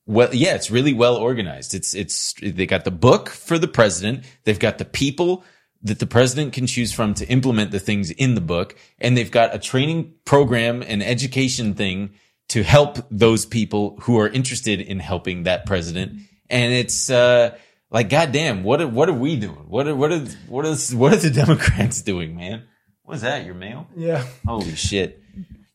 [0.09, 1.75] well, yeah, it's really well organized.
[1.75, 4.23] It's, it's, they got the book for the president.
[4.43, 5.43] They've got the people
[5.83, 8.75] that the president can choose from to implement the things in the book.
[8.97, 12.15] And they've got a training program and education thing
[12.49, 16.21] to help those people who are interested in helping that president.
[16.49, 17.55] And it's, uh,
[17.91, 19.65] like, goddamn, what are, what are we doing?
[19.67, 22.63] What are, what are, what is, what are the Democrats doing, man?
[23.03, 23.45] What is that?
[23.45, 23.87] Your mail?
[23.95, 24.25] yeah.
[24.45, 25.21] Holy shit.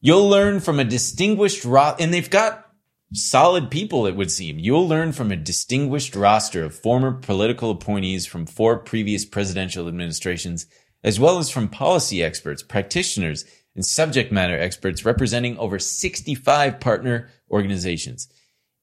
[0.01, 2.67] You'll learn from a distinguished ro- and they've got
[3.13, 4.59] solid people, it would seem.
[4.59, 10.67] You'll learn from a distinguished roster of former political appointees from four previous presidential administrations,
[11.03, 17.31] as well as from policy experts, practitioners, and subject matter experts representing over 65 partner
[17.51, 18.29] organizations.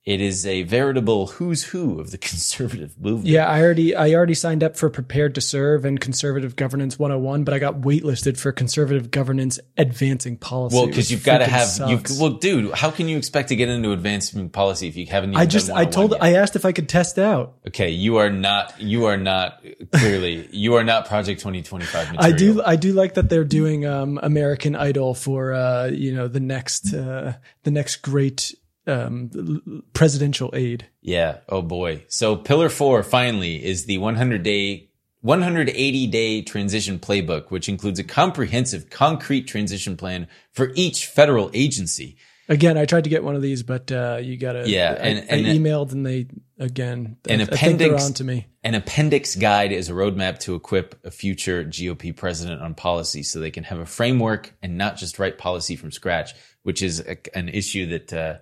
[0.04, 3.28] It is a veritable who's who of the conservative movement.
[3.28, 7.44] Yeah, I already I already signed up for Prepared to Serve and Conservative Governance 101,
[7.44, 10.76] but I got waitlisted for Conservative Governance Advancing Policy.
[10.76, 12.02] Well, because you've got to have you.
[12.20, 15.32] Well, dude, how can you expect to get into advancing policy if you haven't?
[15.32, 16.24] Even I just I told yet?
[16.24, 17.58] I asked if I could test out.
[17.68, 18.82] Okay, you are not.
[18.82, 20.50] You are not clearly.
[20.52, 22.34] you are not Project Twenty Twenty Five material.
[22.34, 26.28] I do I do like that they're doing um, American Idol for uh, you know
[26.28, 28.56] the next uh, the next great
[28.88, 30.88] um, presidential aid.
[31.02, 31.38] Yeah.
[31.50, 32.06] Oh boy.
[32.08, 34.90] So pillar four finally is the 100 day,
[35.22, 42.18] 180 day transition playbook, which includes a comprehensive, concrete transition plan for each federal agency.
[42.50, 44.68] Again, I tried to get one of these, but uh, you gotta.
[44.68, 46.28] Yeah, I, and- I emailed and they
[46.60, 47.16] again.
[47.30, 48.48] An I, I appendix- on to me.
[48.64, 53.40] An appendix guide is a roadmap to equip a future GOP president on policy so
[53.40, 57.18] they can have a framework and not just write policy from scratch, which is a,
[57.38, 58.36] an issue that uh,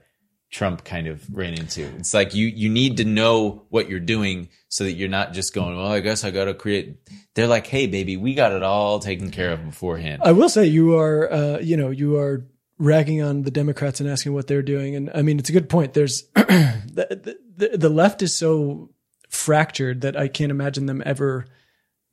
[0.49, 1.83] Trump kind of ran into.
[1.97, 5.53] It's like you you need to know what you're doing so that you're not just
[5.53, 6.97] going, well, I guess I got to create.
[7.35, 10.21] They're like, hey, baby, we got it all taken care of beforehand.
[10.25, 12.45] I will say you are, uh, you know, you are
[12.79, 15.69] ragging on the Democrats and asking what they're doing, and I mean it's a good
[15.69, 15.93] point.
[15.93, 18.89] There's the, the the left is so
[19.29, 21.45] fractured that I can't imagine them ever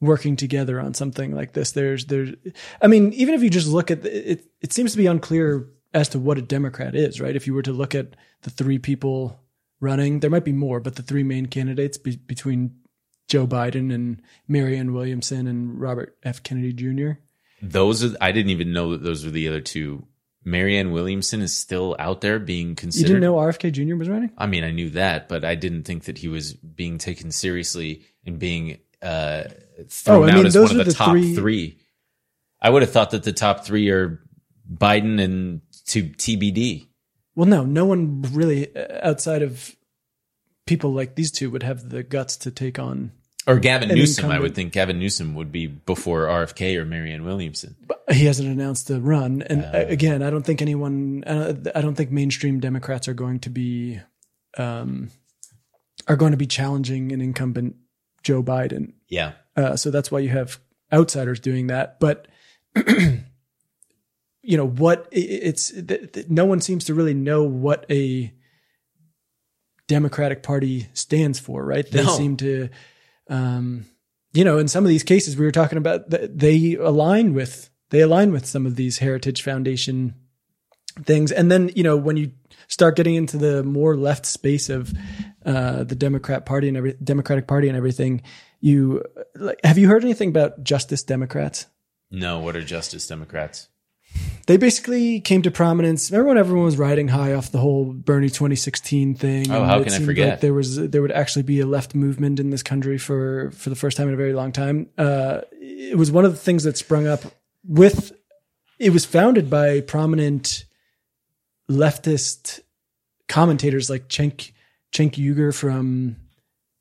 [0.01, 1.73] working together on something like this.
[1.73, 2.35] There's there's,
[2.83, 5.69] I mean, even if you just look at the, it, it seems to be unclear
[5.95, 7.37] as to what a Democrat is, right?
[7.37, 9.41] If you were to look at the three people
[9.81, 12.77] running, there might be more, but the three main candidates be, between
[13.29, 16.43] Joe Biden and Marianne Williamson and Robert F.
[16.43, 17.19] Kennedy Jr.
[17.63, 20.07] Those are, I didn't even know that those were the other two.
[20.45, 23.09] Marianne Williamson is still out there being considered.
[23.09, 23.97] You didn't know RFK Jr.
[23.97, 24.31] was running?
[24.39, 28.03] I mean, I knew that, but I didn't think that he was being taken seriously
[28.25, 29.45] and being uh,
[29.89, 31.79] thrown Oh, I out as one of the, the top three- three.
[32.63, 34.23] I would have thought that the top three are
[34.73, 36.87] Biden and to TBD.
[37.35, 39.77] Well, no, no one really uh, outside of
[40.67, 43.13] people like these two would have the guts to take on.
[43.47, 44.33] Or Gavin Newsom.
[44.33, 47.77] I would think Gavin Newsom would be before RFK or Marianne Williamson.
[47.87, 51.23] But He hasn't announced the run, and uh, again, I don't think anyone.
[51.25, 54.01] Uh, I don't think mainstream Democrats are going to be,
[54.59, 55.11] um,
[56.09, 57.77] are going to be challenging an incumbent
[58.25, 58.95] Joe Biden.
[59.09, 59.33] Yeah.
[59.57, 60.59] Uh, so that's why you have
[60.93, 62.01] outsiders doing that.
[62.01, 62.27] But
[64.47, 65.09] you know what?
[65.11, 68.33] It's th- th- no one seems to really know what a
[69.89, 71.89] Democratic Party stands for, right?
[71.91, 72.17] They No.
[72.17, 72.69] seem to,
[73.29, 73.87] um,
[74.33, 77.71] you know, in some of these cases we were talking about, th- they align with
[77.91, 80.15] they align with some of these Heritage Foundation
[81.05, 81.31] things.
[81.31, 82.33] And then you know when you
[82.69, 84.93] start getting into the more left space of
[85.45, 88.23] uh, the Democrat Party and every Democratic Party and everything,
[88.61, 89.05] you
[89.37, 91.67] like have you heard anything about Justice Democrats?
[92.11, 93.69] No, what are Justice Democrats?
[94.47, 96.11] They basically came to prominence.
[96.11, 99.51] Remember when everyone was riding high off the whole Bernie 2016 thing?
[99.51, 100.29] Oh, how it can I seemed forget?
[100.31, 103.71] Like there was there would actually be a left movement in this country for for
[103.71, 104.89] the first time in a very long time.
[104.97, 107.21] Uh, it was one of the things that sprung up
[107.65, 108.13] with.
[108.79, 110.65] It was founded by prominent
[111.71, 112.61] leftist
[113.29, 114.53] commentators like Cenk
[114.93, 116.17] Cenk Uygur from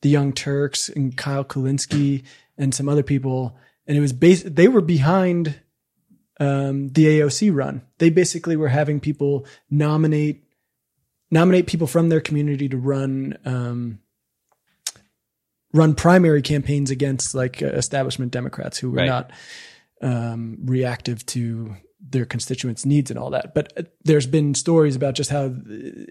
[0.02, 2.24] the Young Turks and Kyle Kulinski
[2.58, 3.58] and some other people.
[3.88, 5.60] And it was based, they were behind
[6.40, 7.82] um, the AOC run.
[7.98, 10.44] They basically were having people nominate
[11.32, 14.00] nominate people from their community to run um,
[15.74, 19.08] run primary campaigns against like uh, establishment Democrats who were Right.
[19.08, 19.32] not
[20.02, 21.76] um, reactive to
[22.08, 23.54] their constituents' needs and all that.
[23.56, 25.52] But uh, there's been stories about just how uh,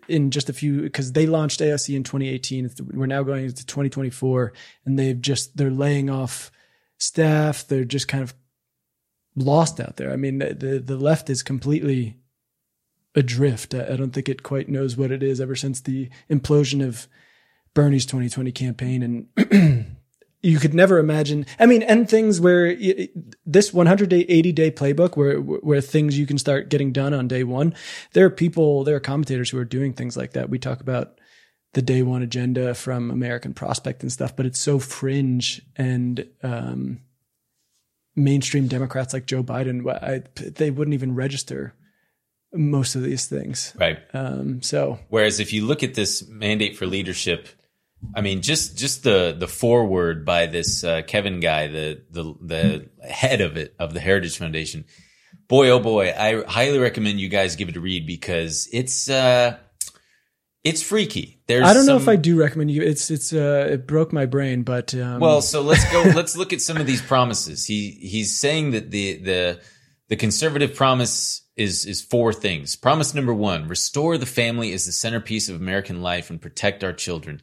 [0.08, 2.70] in just a few because they launched AOC in 2018.
[2.92, 4.52] We're now going into 2024,
[4.84, 6.50] and they've just they're laying off
[6.98, 7.66] staff.
[7.68, 8.34] They're just kind of
[9.36, 10.12] lost out there.
[10.12, 12.18] I mean, the the, left is completely
[13.14, 13.74] adrift.
[13.74, 17.08] I, I don't think it quite knows what it is ever since the implosion of
[17.74, 19.02] Bernie's 2020 campaign
[19.36, 19.86] and
[20.44, 21.46] you could never imagine.
[21.58, 22.76] I mean, and things where
[23.46, 27.74] this 180 day playbook where, where things you can start getting done on day one,
[28.12, 30.50] there are people, there are commentators who are doing things like that.
[30.50, 31.18] We talk about
[31.72, 37.00] the day one agenda from American Prospect and stuff, but it's so fringe and, um,
[38.16, 41.74] mainstream Democrats like Joe Biden, I, they wouldn't even register
[42.52, 43.74] most of these things.
[43.78, 43.98] Right.
[44.12, 47.48] Um, so Whereas if you look at this mandate for leadership,
[48.14, 53.08] I mean, just just the the foreword by this uh, Kevin guy, the the the
[53.08, 54.84] head of it of the Heritage Foundation.
[55.48, 59.58] Boy, oh boy, I highly recommend you guys give it a read because it's uh
[60.64, 61.38] it's freaky.
[61.46, 62.82] There's I don't know if I do recommend you.
[62.82, 66.02] It's it's uh it broke my brain, but um, Well, so let's go.
[66.16, 67.66] let's look at some of these promises.
[67.66, 69.60] He he's saying that the the
[70.08, 72.76] the conservative promise is is four things.
[72.76, 76.94] Promise number one: restore the family as the centerpiece of American life and protect our
[76.94, 77.42] children.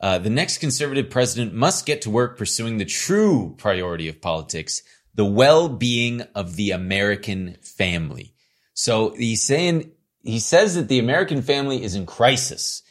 [0.00, 4.82] Uh, the next conservative president must get to work pursuing the true priority of politics:
[5.16, 8.34] the well-being of the American family.
[8.74, 9.90] So he's saying
[10.22, 12.82] he says that the American family is in crisis.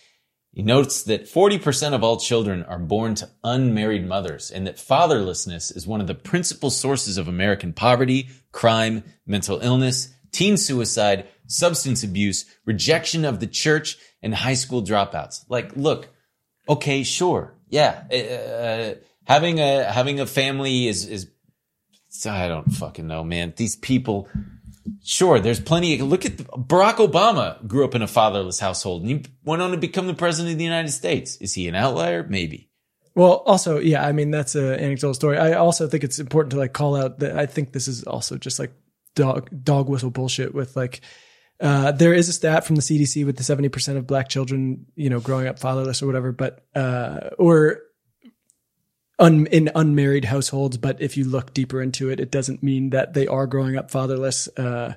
[0.51, 5.75] He notes that 40% of all children are born to unmarried mothers and that fatherlessness
[5.75, 12.03] is one of the principal sources of American poverty, crime, mental illness, teen suicide, substance
[12.03, 15.45] abuse, rejection of the church, and high school dropouts.
[15.47, 16.09] Like, look,
[16.67, 17.55] okay, sure.
[17.69, 18.03] Yeah.
[18.11, 21.29] Uh, having a, having a family is, is,
[22.25, 23.53] I don't fucking know, man.
[23.55, 24.27] These people,
[25.03, 26.01] Sure, there's plenty.
[26.01, 29.77] Look at Barack Obama grew up in a fatherless household and he went on to
[29.77, 31.37] become the president of the United States.
[31.37, 32.23] Is he an outlier?
[32.27, 32.69] Maybe.
[33.15, 35.37] well, also, yeah, I mean that's an anecdotal story.
[35.37, 38.37] I also think it's important to like call out that I think this is also
[38.37, 38.71] just like
[39.15, 41.01] dog dog whistle bullshit with like.
[41.59, 45.11] Uh, there is a stat from the CDC with the 70% of black children, you
[45.11, 47.81] know, growing up fatherless or whatever, but, uh, or
[49.21, 50.75] un, in unmarried households.
[50.77, 53.89] But if you look deeper into it, it doesn't mean that they are growing up
[53.89, 54.49] fatherless.
[54.57, 54.95] Uh,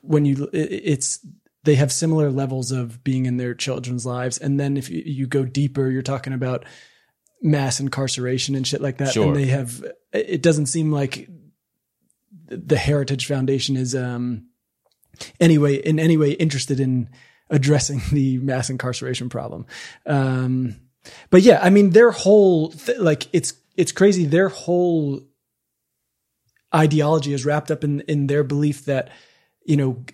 [0.00, 1.24] when you, it- it's,
[1.64, 4.38] they have similar levels of being in their children's lives.
[4.38, 6.64] And then if you, you go deeper, you're talking about
[7.42, 9.12] mass incarceration and shit like that.
[9.12, 9.26] Sure.
[9.26, 11.28] And they have, it doesn't seem like
[12.48, 14.46] the Heritage Foundation is, um,
[15.40, 17.10] anyway, in any way interested in
[17.50, 19.66] addressing the mass incarceration problem.
[20.06, 20.76] Um,
[21.30, 24.24] but yeah, I mean, their whole, th- like, it's, it's crazy.
[24.24, 25.20] Their whole
[26.74, 29.10] ideology is wrapped up in, in their belief that,
[29.64, 30.04] you know,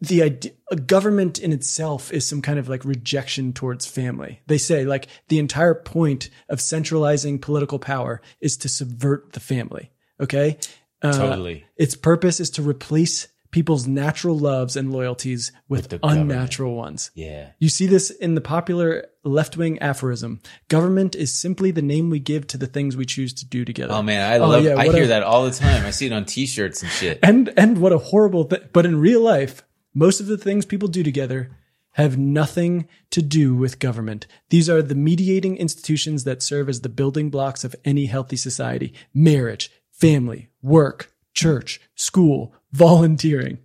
[0.00, 4.40] the idea, a government in itself is some kind of like rejection towards family.
[4.46, 9.90] They say like the entire point of centralizing political power is to subvert the family.
[10.18, 10.58] Okay.
[11.02, 11.66] Uh, Totally.
[11.76, 16.20] Its purpose is to replace people's natural loves and loyalties with, government.
[16.20, 17.10] unnatural ones.
[17.14, 17.50] Yeah.
[17.58, 22.18] You see this in the popular left wing aphorism government is simply the name we
[22.18, 23.92] give to the things we choose to do together.
[23.92, 24.64] Oh man, I oh, love.
[24.64, 25.84] yeah, I hear a- that all the time.
[25.84, 27.18] I see it on T-shirts and shit.
[27.30, 28.60] And and what a horrible thing.
[28.72, 29.62] But in real life,
[29.94, 31.50] most of the things people do together
[31.92, 34.26] have nothing to do with government.
[34.48, 38.94] These are the mediating institutions that serve as the building blocks of any healthy society.
[39.12, 43.58] Marriage, family, work, church, school, volunteering.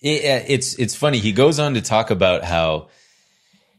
[0.00, 1.18] It- uh, it's it's funny.
[1.18, 2.88] He goes on to talk about how,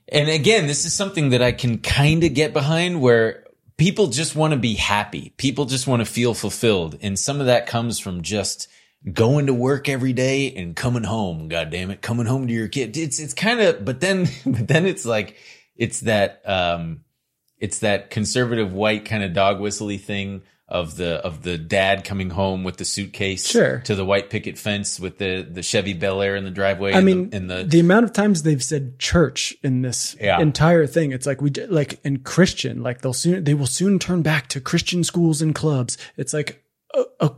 [0.08, 3.46] and again, this is something that I can kind of get behind, where
[3.82, 5.34] people just want to be happy.
[5.38, 7.00] People just want to feel fulfilled.
[7.02, 8.68] And some of that comes from just
[9.12, 11.48] going to work every day and coming home.
[11.48, 12.00] God damn it.
[12.00, 12.96] Coming home to your kid.
[12.96, 15.38] It's, it's kind of, but then, but then it's like,
[15.76, 17.04] it's that, um,
[17.58, 22.30] it's that conservative white kind of dog whistly thing of the of the dad coming
[22.30, 23.80] home with the suitcase Sure.
[23.82, 26.94] to the white picket fence with the the Chevy Bel Air in the driveway.
[26.94, 30.16] I and mean, the, and the, the amount of times they've said church in this
[30.20, 30.40] Yeah.
[30.40, 34.22] entire thing, it's like we like in Christian, like they'll soon they will soon turn
[34.22, 35.98] back to Christian schools and clubs.
[36.18, 36.64] It's like,
[36.94, 37.30] uh, uh,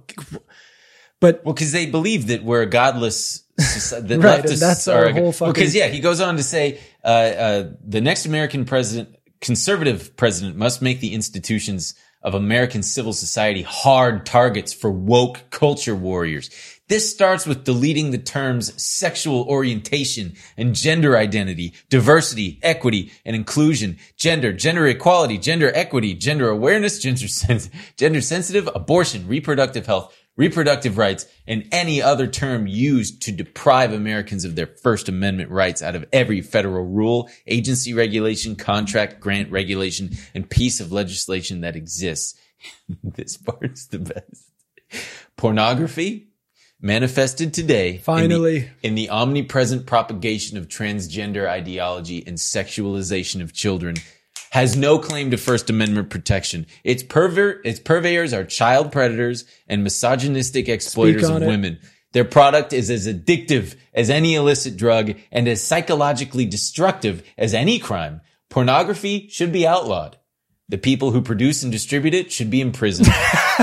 [1.19, 4.03] but Well, because they believe that we're a godless Right,
[4.43, 7.69] leftists that's our a- whole fucking- Because yeah, he goes on to say uh, uh,
[7.85, 14.25] the next American president, conservative president, must make the institutions of American civil society hard
[14.25, 16.49] targets for woke culture warriors.
[16.89, 23.97] This starts with deleting the terms sexual orientation and gender identity, diversity, equity, and inclusion,
[24.17, 30.97] gender, gender equality, gender equity, gender awareness, gender sens- gender sensitive, abortion, reproductive health, reproductive
[30.97, 35.95] rights, and any other term used to deprive Americans of their First Amendment rights out
[35.95, 42.39] of every federal rule, agency regulation, contract, grant regulation, and piece of legislation that exists.
[43.03, 44.49] this part's the best.
[45.35, 46.29] Pornography
[46.81, 48.69] manifested today in the- Finally.
[48.81, 53.95] in the omnipresent propagation of transgender ideology and sexualization of children
[54.53, 56.67] has no claim to First Amendment protection.
[56.83, 61.47] Its its purveyors are child predators and misogynistic exploiters of it.
[61.47, 61.79] women.
[62.11, 67.79] Their product is as addictive as any illicit drug and as psychologically destructive as any
[67.79, 68.21] crime.
[68.51, 70.17] Pornography should be outlawed.
[70.69, 73.09] The people who produce and distribute it should be imprisoned.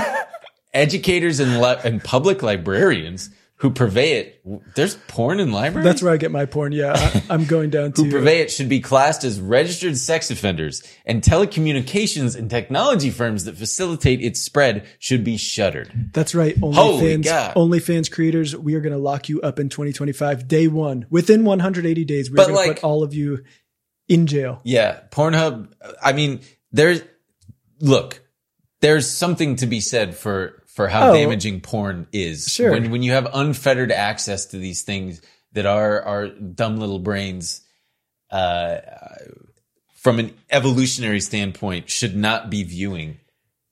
[0.74, 3.30] Educators and, li- and public librarians
[3.60, 4.42] who purvey it,
[4.74, 5.84] there's porn in libraries?
[5.84, 6.72] that's where I get my porn.
[6.72, 9.98] Yeah, I, I'm going down to who purvey uh, it should be classed as registered
[9.98, 16.10] sex offenders, and telecommunications and technology firms that facilitate its spread should be shuttered.
[16.12, 16.56] That's right.
[16.58, 17.54] Holy OnlyFans, God.
[17.54, 21.06] OnlyFans creators, we are going to lock you up in 2025, day one.
[21.10, 23.44] Within 180 days, we're going to like- put all of you
[24.08, 24.60] in jail.
[24.64, 25.72] Yeah, Pornhub.
[26.02, 26.40] I mean,
[26.72, 27.02] there's
[27.78, 28.22] look,
[28.80, 31.14] there's something to be said for for how Oh.
[31.14, 32.46] damaging porn is.
[32.46, 32.70] Sure.
[32.70, 35.20] When when you have unfettered access to these things
[35.52, 37.62] that our our dumb little brains,
[38.30, 38.76] uh,
[39.96, 43.18] from an evolutionary standpoint, should not be viewing.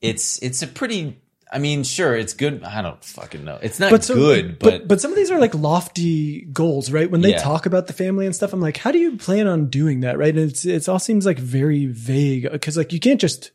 [0.01, 1.21] It's it's a pretty.
[1.51, 2.63] I mean, sure, it's good.
[2.63, 3.59] I don't fucking know.
[3.63, 7.11] It's not so- good, but, but, but some of these are like lofty goals, right?
[7.11, 7.39] When they Yeah.
[7.39, 10.19] talk about the family and stuff, I'm like, how do you plan on doing that,
[10.19, 10.37] right?
[10.37, 13.51] And it's it's all seems like very vague because like you can't just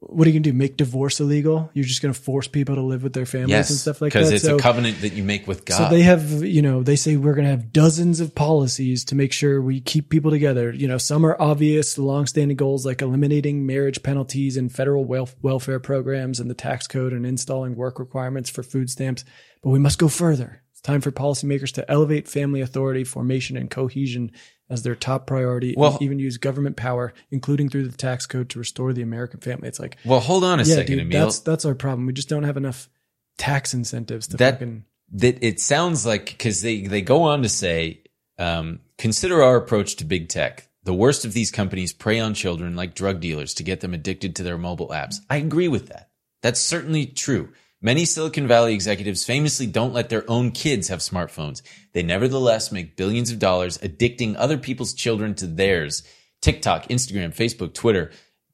[0.00, 0.52] what are you gonna do?
[0.52, 1.70] Make divorce illegal?
[1.74, 4.20] You're just gonna force people to live with their families yes, and stuff like that.
[4.20, 5.76] because it's so, a covenant that you make with God.
[5.76, 9.14] so they have, you know, they say we're going to have dozens of policies to
[9.14, 10.72] make sure we keep people together.
[10.72, 15.80] You know, some are obvious, longstanding goals like eliminating marriage penalties and federal wel- welfare
[15.80, 19.24] programs and the tax code and installing work requirements for food stamps.
[19.62, 20.62] But we must go further.
[20.72, 24.32] It's time for policymakers to elevate family authority, formation, and cohesion
[24.70, 28.48] as their top priority, Well- and even use government power, including through the tax code,
[28.50, 29.68] to restore the American family.
[29.68, 31.26] It's like, well, hold on a yeah, second, dude, Emil.
[31.26, 32.06] that's that's our problem.
[32.06, 32.88] We just don't have enough
[33.36, 34.84] tax incentives to That- fucking.
[35.12, 38.02] that it sounds like because they they go on to say
[38.38, 42.74] um, consider our approach to big tech the worst of these companies prey on children
[42.76, 46.08] like drug dealers to get them addicted to their mobile apps i agree with that
[46.42, 47.50] that's certainly true
[47.80, 51.62] many silicon valley executives famously don't let their own kids have smartphones
[51.92, 56.02] they nevertheless make billions of dollars addicting other people's children to theirs
[56.40, 58.10] tiktok instagram facebook twitter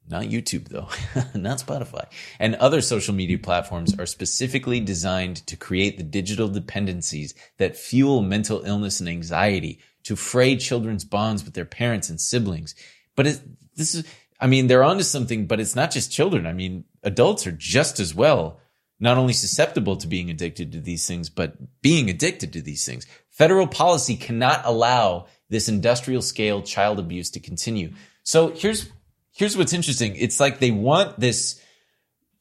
[0.09, 0.87] not YouTube though,
[1.39, 2.05] not Spotify,
[2.39, 8.21] and other social media platforms are specifically designed to create the digital dependencies that fuel
[8.21, 12.73] mental illness and anxiety to fray children's bonds with their parents and siblings.
[13.15, 13.41] But it,
[13.75, 14.05] this is,
[14.39, 16.47] I mean, they're onto something, but it's not just children.
[16.47, 18.61] I mean, adults are just as well,
[18.99, 23.05] not only susceptible to being addicted to these things, but being addicted to these things.
[23.29, 27.93] Federal policy cannot allow this industrial scale child abuse to continue.
[28.23, 28.91] So here's
[29.31, 30.15] here's what's interesting.
[30.15, 31.61] It's like they want this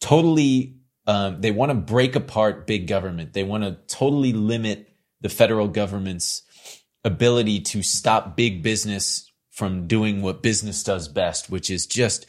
[0.01, 0.77] totally,
[1.07, 3.35] um, they want to break apart big government.
[3.35, 4.89] They want to totally limit
[5.21, 6.43] the federal government's
[7.05, 12.27] ability to stop big business from doing what business does best, which is just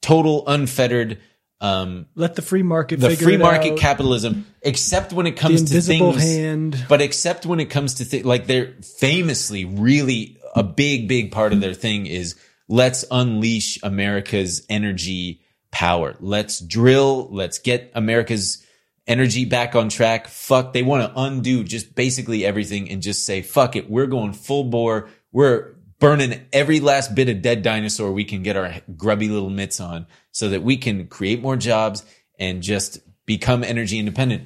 [0.00, 1.18] total unfettered,
[1.64, 3.78] um, Let the free market the free market out.
[3.78, 6.84] capitalism, except when it comes to things hand.
[6.88, 11.52] but except when it comes to th- like they're famously really a big big part
[11.54, 12.36] of their thing is
[12.68, 15.40] let's unleash america's energy
[15.70, 18.64] power let's drill let's get america's
[19.06, 23.42] energy back on track fuck they want to undo just basically everything and just say
[23.42, 25.73] fuck it we're going full bore we're
[26.04, 30.06] burning every last bit of dead dinosaur we can get our grubby little mitts on
[30.32, 32.04] so that we can create more jobs
[32.38, 34.42] and just become energy independent.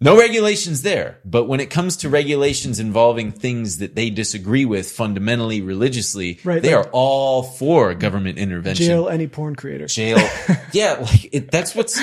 [0.00, 1.20] No regulations there.
[1.24, 6.60] But when it comes to regulations involving things that they disagree with fundamentally religiously, Right,
[6.60, 8.86] they like- are all for government intervention.
[8.86, 9.86] Jail any porn creator.
[9.86, 10.18] Jail.
[10.72, 12.00] yeah, like it, that's what's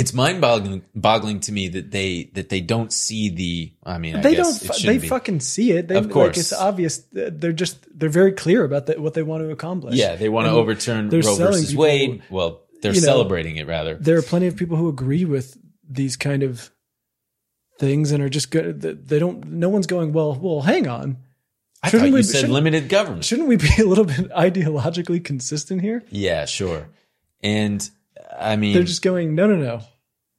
[0.00, 4.20] it's mind boggling to me that they that they don't see the I mean, I
[4.22, 4.82] they guess don't.
[4.82, 5.08] They be.
[5.08, 5.88] fucking see it.
[5.88, 6.38] They, Of Like, course.
[6.38, 7.04] it's obvious.
[7.12, 7.86] They're just.
[7.98, 9.94] They're very clear about that, what they want to accomplish.
[9.94, 12.22] Yeah, they want to overturn Roe versus people- Wade.
[12.30, 13.94] Well, they're you know, celebrating it rather.
[13.94, 15.56] There are plenty of people who agree with
[15.88, 16.70] these kind of
[17.78, 18.80] things and are just good.
[18.80, 19.44] They don't.
[19.46, 20.12] No one's going.
[20.12, 21.18] Well, well, hang on.
[21.82, 23.24] I shouldn't thought you we- said limited government.
[23.24, 26.02] Shouldn't we be a little bit ideologically consistent here?
[26.10, 26.88] Yeah, sure.
[27.42, 27.88] And
[28.40, 29.34] I mean, They're just going.
[29.34, 29.82] No, no, no.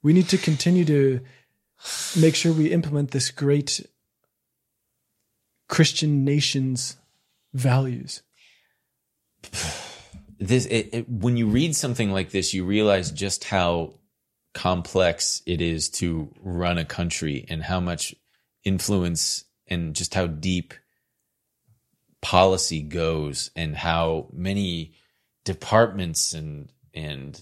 [0.04, 1.22] We need to continue to
[2.20, 3.86] make sure we implement this great
[5.68, 6.98] Christian nation's
[7.54, 8.24] values.
[10.40, 13.96] this it, it, when you read something like this, you realize just how
[14.54, 18.14] complex it is to run a country and how much
[18.64, 20.74] influence and just how deep
[22.22, 24.94] policy goes and how many
[25.46, 27.42] departments and and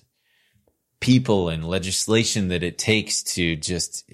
[1.00, 4.12] people and legislation that it takes to just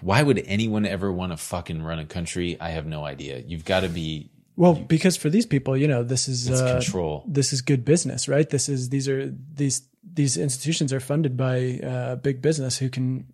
[0.00, 3.64] why would anyone ever want to fucking run a country i have no idea you've
[3.64, 7.52] got to be Well, because for these people, you know, this is uh, control this
[7.52, 8.48] is good business, right?
[8.48, 9.82] This is these are these
[10.12, 13.26] these institutions are funded by uh, big business who can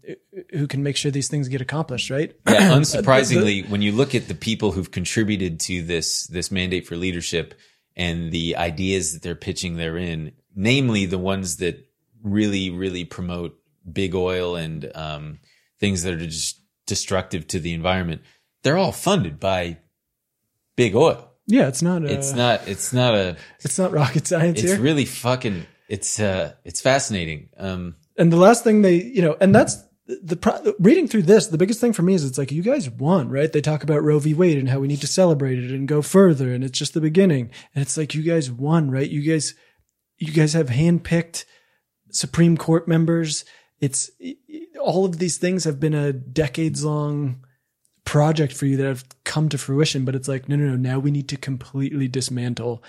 [0.52, 2.34] who can make sure these things get accomplished, right?
[2.48, 6.96] Yeah, unsurprisingly, when you look at the people who've contributed to this this mandate for
[6.96, 7.54] leadership
[7.96, 11.89] and the ideas that they're pitching therein, namely the ones that
[12.22, 13.56] really, really promote
[13.90, 15.38] big oil and um,
[15.78, 18.22] things that are just destructive to the environment,
[18.62, 19.78] they're all funded by
[20.76, 21.32] big oil.
[21.46, 22.02] yeah, it's not.
[22.02, 22.68] Uh, It's not.
[22.68, 23.36] It's not a.
[23.60, 24.80] It's not rocket science It's here.
[24.80, 25.66] really fucking.
[25.88, 26.52] It's uh.
[26.64, 27.48] It's fascinating.
[27.56, 27.96] Um.
[28.16, 31.46] and the last thing they, you know, and that's the pro- reading through this.
[31.46, 33.52] The biggest thing for me is it's like you guys won, right?
[33.52, 34.34] They talk about Roe v.
[34.34, 37.00] Wade and how we need to celebrate it and go further, and it's just the
[37.00, 37.50] beginning.
[37.74, 39.08] And it's like you guys won, right?
[39.08, 39.54] You guys,
[40.18, 41.44] you guys have handpicked
[42.14, 43.44] Supreme Court members.
[43.80, 44.10] It's
[44.80, 47.44] all of these things have been a decades long
[48.04, 50.76] project for you that have come to fruition, but it's like, no, no, no.
[50.76, 52.82] Now we need to completely dismantle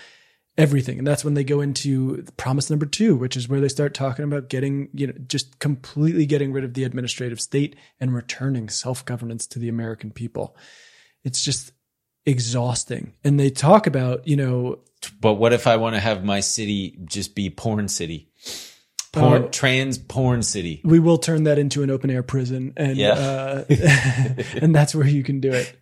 [0.58, 0.98] everything.
[0.98, 4.24] And that's when they go into promise number two, which is where they start talking
[4.24, 9.04] about getting, you know, just completely getting rid of the administrative state and returning self
[9.04, 10.56] governance to the American people.
[11.24, 11.72] It's just
[12.26, 13.14] exhausting.
[13.24, 14.80] And they talk about, you know,
[15.20, 18.28] But what if I want to have my city just be porn city?
[19.12, 19.48] Porn, Oh.
[19.48, 20.80] trans porn city.
[20.84, 23.10] we will turn that into an open air prison and Yeah.
[23.12, 23.64] uh,
[24.54, 25.76] and that's where you can do it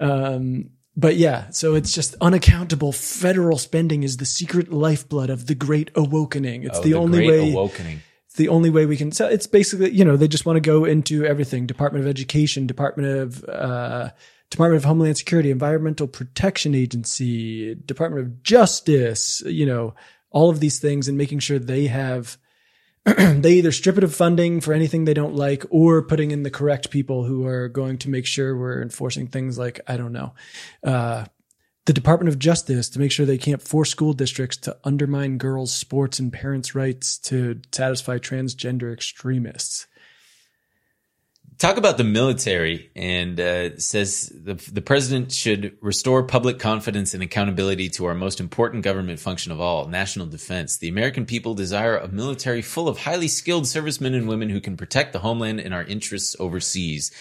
[0.00, 5.54] um but yeah so it's just unaccountable federal spending is the secret lifeblood of the
[5.54, 8.00] great awakening it's Oh, the, only great way awakening.
[8.26, 10.60] it's the only way we can so it's basically you know they just want to
[10.60, 14.08] go into everything department of education department of uh
[14.48, 19.94] department of homeland security environmental protection agency department of justice you know
[20.30, 22.38] all of these things and making sure they have
[23.16, 26.50] they either strip it of funding for anything they don't like or putting in the
[26.50, 30.34] correct people who are going to make sure we're enforcing things like i don't know
[30.84, 31.24] uh
[31.86, 35.74] the Department of Justice to make sure they can't force school districts to undermine girls'
[35.74, 39.86] sports and parents' rights to satisfy transgender extremists.
[41.60, 47.22] Talk about the military and uh, says the, the president should restore public confidence and
[47.22, 50.78] accountability to our most important government function of all, national defense.
[50.78, 54.78] The American people desire a military full of highly skilled servicemen and women who can
[54.78, 57.12] protect the homeland and our interests overseas.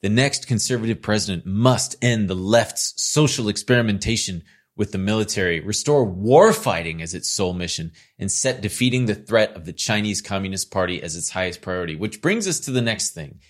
[0.00, 4.42] The next conservative president must end the left's social experimentation
[4.74, 9.54] with the military, restore war fighting as its sole mission, and set defeating the threat
[9.54, 11.94] of the Chinese Communist Party as its highest priority.
[11.94, 13.40] Which brings us to the next thing.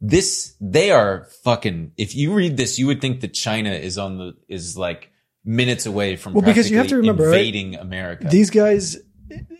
[0.00, 4.18] This, they are fucking, if you read this, you would think that China is on
[4.18, 5.10] the, is like
[5.44, 7.36] minutes away from Well, because you have to remember, right?
[7.36, 8.28] invading America.
[8.28, 8.96] These guys,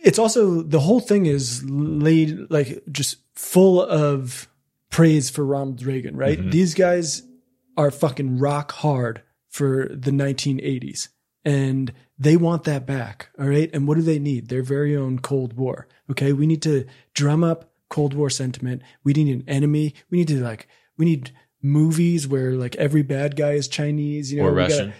[0.03, 4.47] it's also the whole thing is laid like just full of
[4.89, 6.39] praise for Ronald Reagan, right?
[6.39, 6.49] Mm-hmm.
[6.49, 7.23] These guys
[7.77, 11.09] are fucking rock hard for the 1980s
[11.43, 13.29] and they want that back.
[13.39, 13.69] All right.
[13.73, 14.49] And what do they need?
[14.49, 15.87] Their very own Cold War.
[16.09, 16.33] Okay.
[16.33, 18.81] We need to drum up Cold War sentiment.
[19.03, 19.93] We need an enemy.
[20.09, 20.67] We need to like,
[20.97, 21.29] we need
[21.61, 24.93] movies where like every bad guy is Chinese, you know, or we gotta- Russian.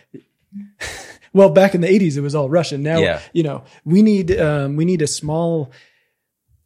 [1.33, 2.83] well, back in the eighties, it was all Russian.
[2.83, 3.21] Now, Yeah.
[3.33, 5.71] you know, we need um, we need a small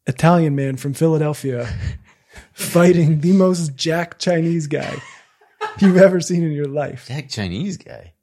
[0.08, 1.68] Italian man from Philadelphia
[2.54, 5.02] fighting the most jack Chinese guy
[5.80, 7.06] you've ever seen in your life.
[7.08, 8.14] Jack Chinese guy.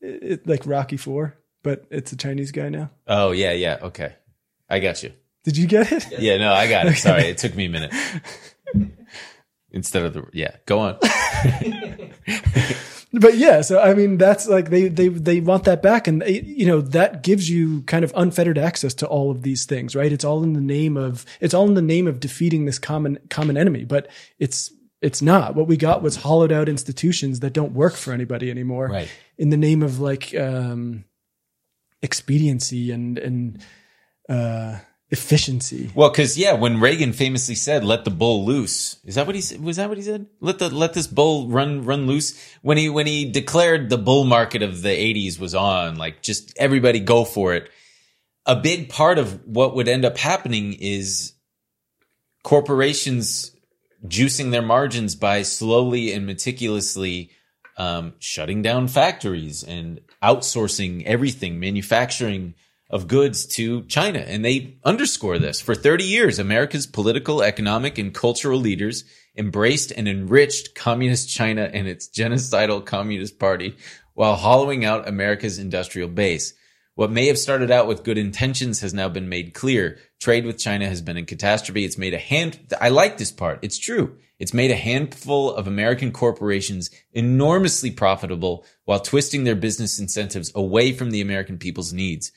[0.00, 2.90] it, like Rocky Four, but it's a Chinese guy now.
[3.06, 3.78] Oh yeah, yeah.
[3.82, 4.14] Okay,
[4.68, 5.12] I got you.
[5.44, 6.06] Did you get it?
[6.20, 6.96] Yeah, no, I got it.
[6.96, 7.92] Sorry, it took me a minute.
[9.70, 10.98] Instead of the yeah, go on.
[13.12, 16.66] but yeah, so I mean, that's like they they they want that back, and you
[16.66, 20.12] know that gives you kind of unfettered access to all of these things, right?
[20.12, 23.18] It's all in the name of it's all in the name of defeating this common
[23.30, 24.70] common enemy, but it's
[25.00, 25.54] it's not.
[25.56, 29.10] What we got was hollowed out institutions that don't work for anybody anymore, Right.
[29.36, 31.04] In the name of like um,
[32.02, 33.64] expediency and and
[34.28, 34.78] uh,
[35.12, 35.90] efficiency.
[35.94, 39.42] Well, because yeah, when Reagan famously said, "Let the bull loose," is that what he
[39.42, 39.62] said?
[39.62, 40.26] Was that what he said?
[40.40, 42.36] Let the let this bull run run loose.
[42.62, 46.56] When he when he declared the bull market of the '80s was on, like just
[46.56, 47.70] everybody go for it.
[48.46, 51.34] A big part of what would end up happening is
[52.42, 53.54] corporations
[54.04, 57.30] juicing their margins by slowly and meticulously
[57.76, 62.54] um, shutting down factories and outsourcing everything, manufacturing
[62.92, 64.18] of goods to China.
[64.18, 65.60] And they underscore this.
[65.60, 69.04] For 30 years, America's political, economic, and cultural leaders
[69.36, 73.74] embraced and enriched communist China and its genocidal communist party
[74.12, 76.52] while hollowing out America's industrial base.
[76.94, 79.98] What may have started out with good intentions has now been made clear.
[80.20, 81.86] Trade with China has been a catastrophe.
[81.86, 83.60] It's made a hand, I like this part.
[83.62, 84.18] It's true.
[84.38, 90.92] It's made a handful of American corporations enormously profitable while twisting their business incentives away
[90.92, 92.30] from the American people's needs.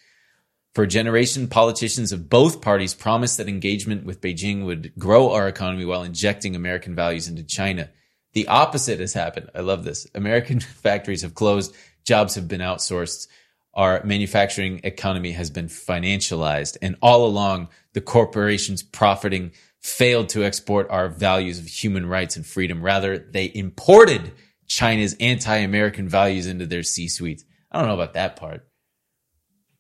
[0.76, 5.48] For a generation, politicians of both parties promised that engagement with Beijing would grow our
[5.48, 7.90] economy while injecting American values into China.
[8.34, 9.50] The opposite has happened.
[9.56, 10.06] I love this.
[10.14, 11.74] American factories have closed,
[12.04, 13.30] jobs have been outsourced,
[13.74, 20.90] our manufacturing economy has been financialized, and all along, the corporations profiting failed to export
[20.90, 22.82] our values of human rights and freedom.
[22.82, 24.34] Rather, they imported
[24.68, 27.46] China's anti-American values into their C-suites.
[27.72, 28.68] I don't know about that part.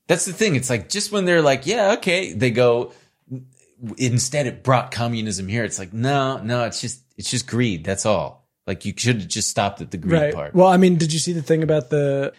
[0.07, 0.55] That's the thing.
[0.55, 2.93] It's like just when they're like, yeah, okay, they go.
[3.97, 5.63] Instead, it brought communism here.
[5.63, 7.83] It's like, no, no, it's just, it's just greed.
[7.83, 8.47] That's all.
[8.67, 10.33] Like you should have just stopped at the greed right.
[10.33, 10.55] part.
[10.55, 12.33] Well, I mean, did you see the thing about the?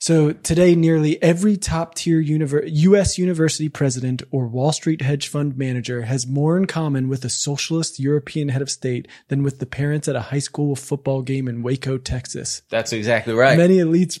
[0.00, 3.18] So today, nearly every top tier univer- U.S.
[3.18, 7.98] university president or Wall Street hedge fund manager has more in common with a socialist
[7.98, 11.64] European head of state than with the parents at a high school football game in
[11.64, 12.62] Waco, Texas.
[12.70, 13.58] That's exactly right.
[13.58, 14.20] Many elites'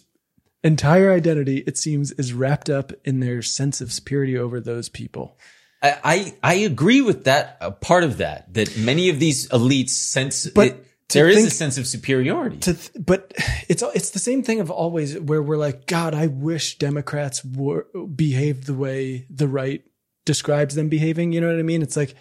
[0.62, 5.38] entire identity, it seems, is wrapped up in their sense of superiority over those people.
[5.82, 7.56] I, I I agree with that.
[7.60, 11.50] A part of that that many of these elites sense, But it, there is a
[11.50, 12.58] sense of superiority.
[12.58, 13.32] th- but
[13.68, 17.86] it's it's the same thing of always where we're like god i wish democrats were
[18.14, 19.84] behaved the way the right
[20.26, 22.14] describes them behaving you know what i mean it's like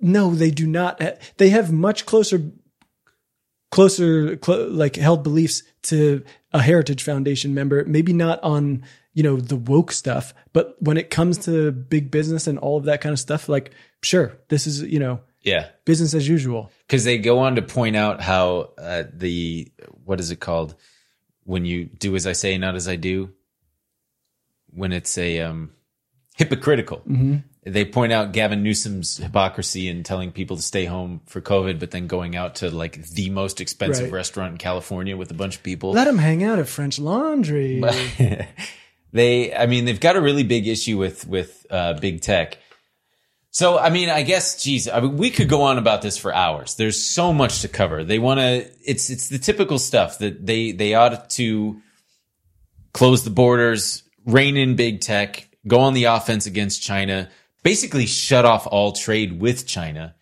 [0.00, 2.40] no they do not ha- they have much closer
[3.70, 6.24] closer clo- like held beliefs to
[6.56, 8.82] a heritage foundation member maybe not on
[9.12, 12.84] you know the woke stuff but when it comes to big business and all of
[12.84, 17.04] that kind of stuff like sure this is you know yeah, business as usual because
[17.04, 19.70] they go on to point out how uh, the
[20.04, 20.74] what is it called
[21.44, 23.30] when you do as I say, not as I do.
[24.70, 25.70] When it's a um,
[26.36, 27.36] hypocritical, Mm-hmm.
[27.66, 31.90] They point out Gavin Newsom's hypocrisy in telling people to stay home for COVID, but
[31.90, 34.12] then going out to like the most expensive Right.
[34.12, 35.90] restaurant in California with a bunch of people.
[35.92, 37.82] let them hang out at french laundry
[39.12, 42.58] they i mean they've got a really big issue with with uh, big tech
[43.50, 46.34] so i mean i guess geez I mean, we could go on about this for
[46.34, 50.44] hours there's so much to cover they want to it's it's the typical stuff that
[50.46, 51.80] they they ought to
[52.92, 57.28] close the borders rein in big tech go on the offense against china
[57.66, 60.14] basically shut off all trade with china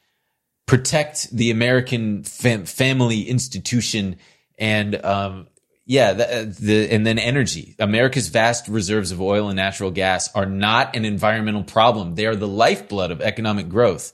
[0.66, 4.16] protect the American fam- family institution
[4.59, 5.47] and um
[5.86, 7.74] yeah the, the and then energy.
[7.78, 12.14] America's vast reserves of oil and natural gas are not an environmental problem.
[12.14, 14.12] They are the lifeblood of economic growth.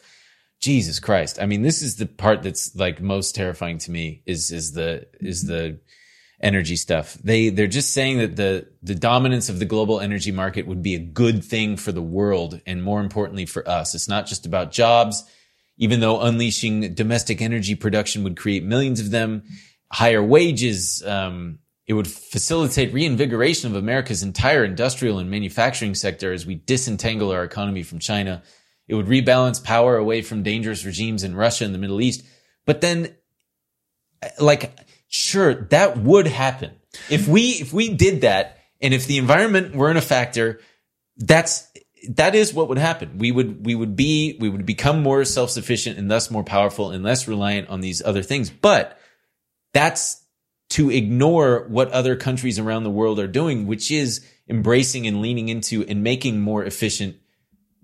[0.60, 1.40] Jesus Christ.
[1.40, 5.06] I mean this is the part that's like most terrifying to me is is the
[5.20, 5.78] is the
[6.40, 10.66] energy stuff they they're just saying that the the dominance of the global energy market
[10.66, 14.26] would be a good thing for the world and more importantly for us it's not
[14.26, 15.24] just about jobs
[15.80, 19.42] even though unleashing domestic energy production would create millions of them,
[19.90, 26.44] higher wages, um, it would facilitate reinvigoration of America's entire industrial and manufacturing sector as
[26.44, 28.42] we disentangle our economy from China.
[28.88, 32.24] It would rebalance power away from dangerous regimes in Russia and the Middle East.
[32.66, 33.16] But then,
[34.38, 34.78] like,
[35.10, 36.72] sure, that would happen.
[37.10, 40.60] If we, if we did that and if the environment weren't a factor,
[41.18, 41.68] that's
[42.08, 43.18] that is what would happen.
[43.18, 47.04] We would we would be we would become more self-sufficient and thus more powerful and
[47.04, 48.48] less reliant on these other things.
[48.48, 48.98] But
[49.74, 50.24] that's
[50.70, 55.50] to ignore what other countries around the world are doing, which is embracing and leaning
[55.50, 57.16] into and making more efficient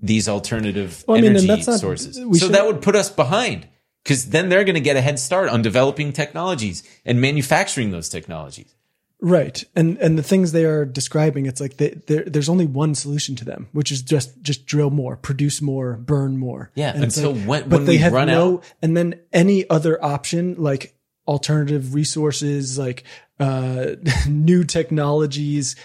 [0.01, 2.16] these alternative Well, I mean, energy not- sources.
[2.16, 3.68] So should- that would put us behind
[4.07, 8.09] because then they're going to get a head start on developing technologies and manufacturing those
[8.09, 8.73] technologies.
[9.21, 13.35] Right, and and the things they are describing, it's like they, there's only one solution
[13.37, 16.71] to them, which is just just drill more, produce more, burn more.
[16.75, 18.97] Yeah, And it's until like- when- but when they we have run no, out- and
[18.97, 20.95] then any other option like
[21.27, 23.05] alternative resources, like
[23.41, 23.97] uh,
[24.29, 25.77] new technologies,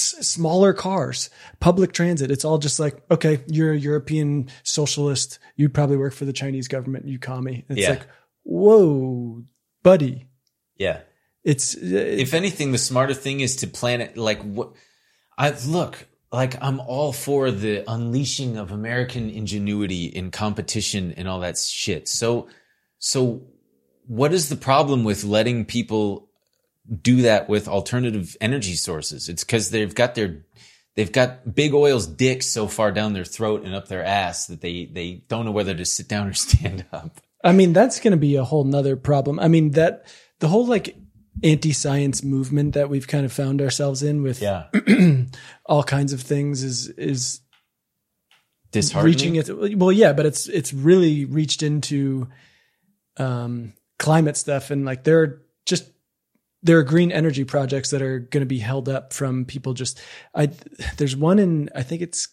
[0.00, 1.30] smaller cars,
[1.60, 2.30] public transit.
[2.30, 5.38] It's all just like, okay, you're a European socialist.
[5.56, 7.06] You probably work for the Chinese government.
[7.06, 7.64] You commie.
[7.68, 7.90] It's Yeah.
[7.90, 8.06] like,
[8.42, 9.44] whoa,
[9.82, 10.28] buddy.
[10.76, 11.00] Yeah.
[11.44, 14.72] It's uh, if anything, the smarter thing is to plan it like what
[15.36, 16.56] I look like.
[16.62, 22.08] I'm all for the unleashing of American ingenuity in competition and all that shit.
[22.08, 22.48] So,
[22.98, 23.42] so
[24.06, 26.30] what is the problem with letting people
[27.02, 29.28] do that with alternative energy sources?
[29.28, 30.44] It's because they've got their
[30.96, 34.60] they've got big oil's dick so far down their throat and up their ass that
[34.60, 37.20] they they don't know whether to sit down or stand up.
[37.42, 39.38] I mean, that's going to be a whole nother problem.
[39.38, 40.06] I mean, that
[40.40, 40.96] the whole like
[41.42, 44.66] anti-science movement that we've kind of found ourselves in with Yeah,
[45.66, 47.40] all kinds of things is is
[48.70, 49.34] disheartening.
[49.34, 49.78] reaching it.
[49.78, 52.28] Well, yeah, but it's it's really reached into
[53.16, 55.90] um, climate stuff and like there are just
[56.64, 60.00] there are green energy projects that are going to be held up from people just
[60.34, 60.50] I
[60.96, 62.28] there's one in I think it's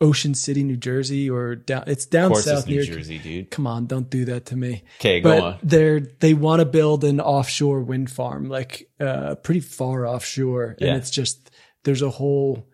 [0.00, 3.50] Ocean City, New Jersey, or down it's down south it's New near Jersey, dude.
[3.52, 4.82] Come on, don't do that to me.
[4.98, 5.58] Okay, go but on.
[5.62, 10.88] they're they want to build an offshore wind farm, like uh, pretty far offshore, Yeah.
[10.88, 11.50] and it's just
[11.84, 12.68] there's a whole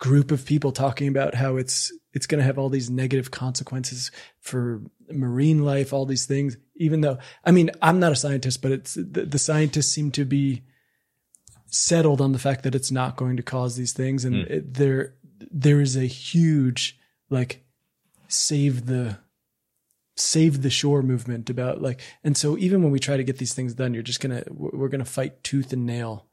[0.00, 4.10] group of people talking about how it's it's going to have all these negative consequences
[4.40, 6.56] for marine life, all these things.
[6.76, 10.24] Even though, I mean, I'm not a scientist, but it's the, the scientists seem to
[10.24, 10.62] be
[11.66, 15.14] settled on the fact that it's not going to cause these things, and it, there
[15.50, 16.98] there is a huge
[17.30, 17.64] like
[18.28, 19.18] save the
[20.16, 23.52] save the shore movement about like and so even when we try to get these
[23.52, 26.26] things done you're just gonna we're gonna fight tooth and nail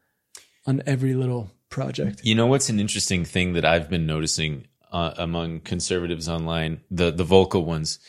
[0.65, 2.21] on every little project.
[2.23, 7.11] You know what's an interesting thing that I've been noticing uh, among conservatives online, the
[7.11, 7.99] the vocal ones,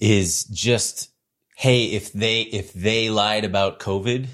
[0.00, 1.10] is just
[1.58, 4.28] hey, if they if they lied about COVID,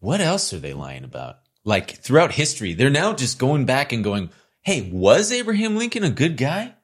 [0.00, 1.40] what else are they lying about?
[1.62, 4.30] Like throughout history, they're now just going back and going,
[4.62, 6.74] hey, was Abraham Lincoln a good guy?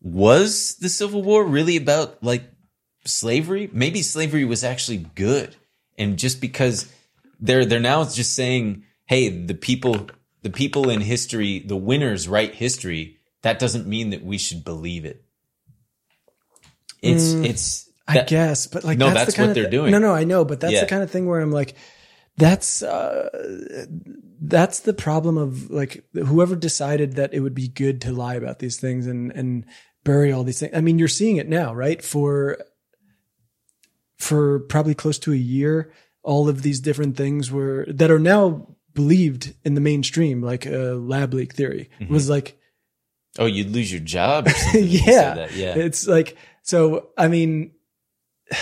[0.00, 2.44] Was the Civil War really about like
[3.04, 3.68] slavery?
[3.72, 5.56] Maybe slavery was actually good.
[5.98, 6.90] And just because
[7.40, 10.10] they're they're now just saying, hey, the people
[10.42, 15.04] the people in history, the winners write history, that doesn't mean that we should believe
[15.04, 15.24] it.
[17.02, 17.44] It's mm.
[17.44, 19.90] it's i that- guess but like No, that's, that's the kind what of they're doing.
[19.92, 20.80] no no i know but that's Yeah.
[20.80, 21.74] the kind of thing where i'm like
[22.36, 23.28] that's uh
[24.40, 28.58] that's the problem of like whoever decided that it would be good to lie about
[28.58, 29.66] these things and and
[30.04, 32.56] bury all these things i mean you're seeing it now right for
[34.16, 35.92] for probably close to a year
[36.22, 40.94] all of these different things were that are now believed in the mainstream like uh,
[40.94, 42.12] lab leak theory Mm-hmm.
[42.12, 42.56] was like
[43.38, 44.48] Oh, you'd lose your job.
[44.74, 45.54] You yeah that.
[45.54, 45.74] yeah.
[45.76, 47.72] it's like so i mean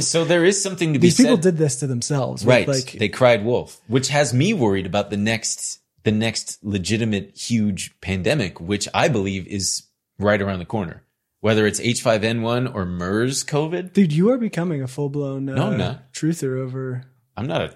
[0.00, 1.42] So there is something to be these people said.
[1.42, 2.68] did this to themselves right.
[2.68, 7.98] like they cried wolf, which has me worried about the next the next legitimate huge
[8.02, 9.84] pandemic, which I believe is
[10.18, 11.04] right around the corner.
[11.40, 15.78] Whether it's H5N1 or MERS COVID, dude you are becoming a full-blown uh, No, I'm
[15.78, 16.12] not.
[16.12, 17.04] truther over
[17.36, 17.74] I'm not a,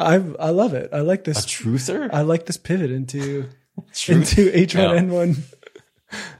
[0.00, 2.08] i i love it i like a this truther.
[2.12, 3.48] i like this pivot into
[3.94, 5.36] Truth- into h1n1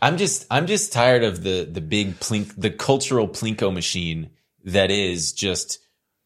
[0.03, 4.31] I'm just I'm just tired of the the big plink the cultural plinko machine
[4.64, 5.79] that is just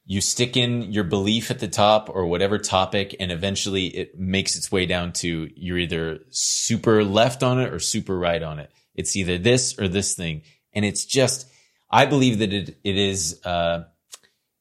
[0.05, 4.57] you stick in your belief at the top or whatever topic and eventually it makes
[4.57, 8.71] its way down to you're either super left on it or super right on it.
[8.95, 10.43] It's either this or this thing.
[10.73, 11.47] And it's just
[11.91, 13.85] I believe that it it is uh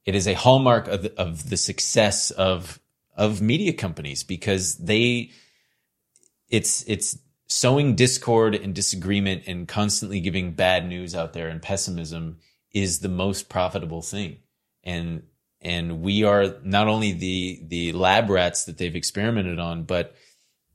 [0.05, 2.79] it is a hallmark of the, of the success of
[3.15, 5.31] of media companies because they
[6.49, 7.17] it's it's
[7.47, 12.37] sowing discord and disagreement and constantly giving bad news out there and pessimism
[12.73, 14.37] is the most profitable thing.
[14.83, 15.23] And
[15.61, 20.15] and we are not only the the lab rats that they've experimented on but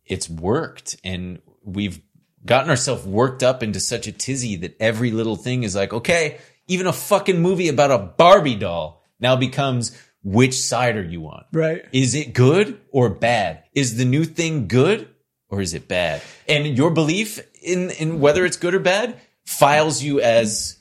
[0.05, 0.97] it's worked.
[1.05, 2.01] And we've
[2.45, 6.39] gotten ourselves worked up into such a tizzy that every little thing is like okay
[6.66, 11.45] even a fucking movie about a barbie doll now becomes which side are you on?
[11.53, 11.85] Right.
[11.93, 13.64] Is it good or bad?
[13.75, 15.09] Is the new thing good
[15.53, 16.23] or is it bad?
[16.49, 20.79] And your belief in, in whether it's good or bad files you as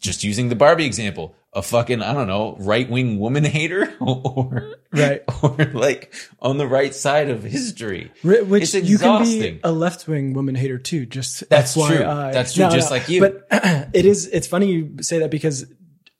[0.00, 4.74] just using the Barbie example, a fucking I don't know right wing woman hater or
[4.92, 5.22] Right.
[5.42, 8.10] or like on the right side of history.
[8.24, 11.06] Which you can be a left wing woman hater too.
[11.06, 11.86] Just That's FYI.
[11.88, 11.98] true.
[11.98, 13.20] That's true, just like you.
[13.20, 13.46] But
[13.94, 14.26] it is.
[14.28, 15.66] It's funny you say that because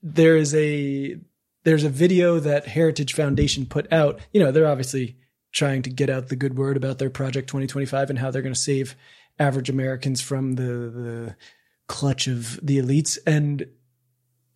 [0.03, 1.17] there is a
[1.65, 4.21] there's a video that Heritage Foundation put out.
[4.33, 5.17] You know, they're obviously
[5.53, 8.55] trying to get out the good word about their Project 2025 and how they're going
[8.55, 8.95] to save
[9.39, 11.37] average Americans from the the
[11.89, 13.19] clutch of the elites.
[13.27, 13.67] And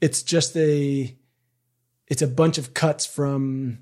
[0.00, 1.16] it's just a
[2.06, 3.78] it's a bunch of cuts from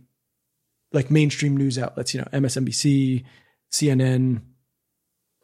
[0.92, 3.24] like mainstream news outlets, you know, MSNBC,
[3.70, 4.42] CNN,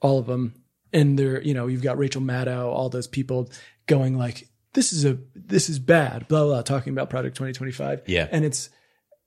[0.01, 0.55] all of them.
[0.93, 3.51] And they're, you know, you've got Rachel Maddow, all those people
[3.87, 8.03] going like, this is a, this is bad, blah, blah, blah, talking about Project 2025.
[8.07, 8.29] Yeah.
[8.31, 8.71] And it's,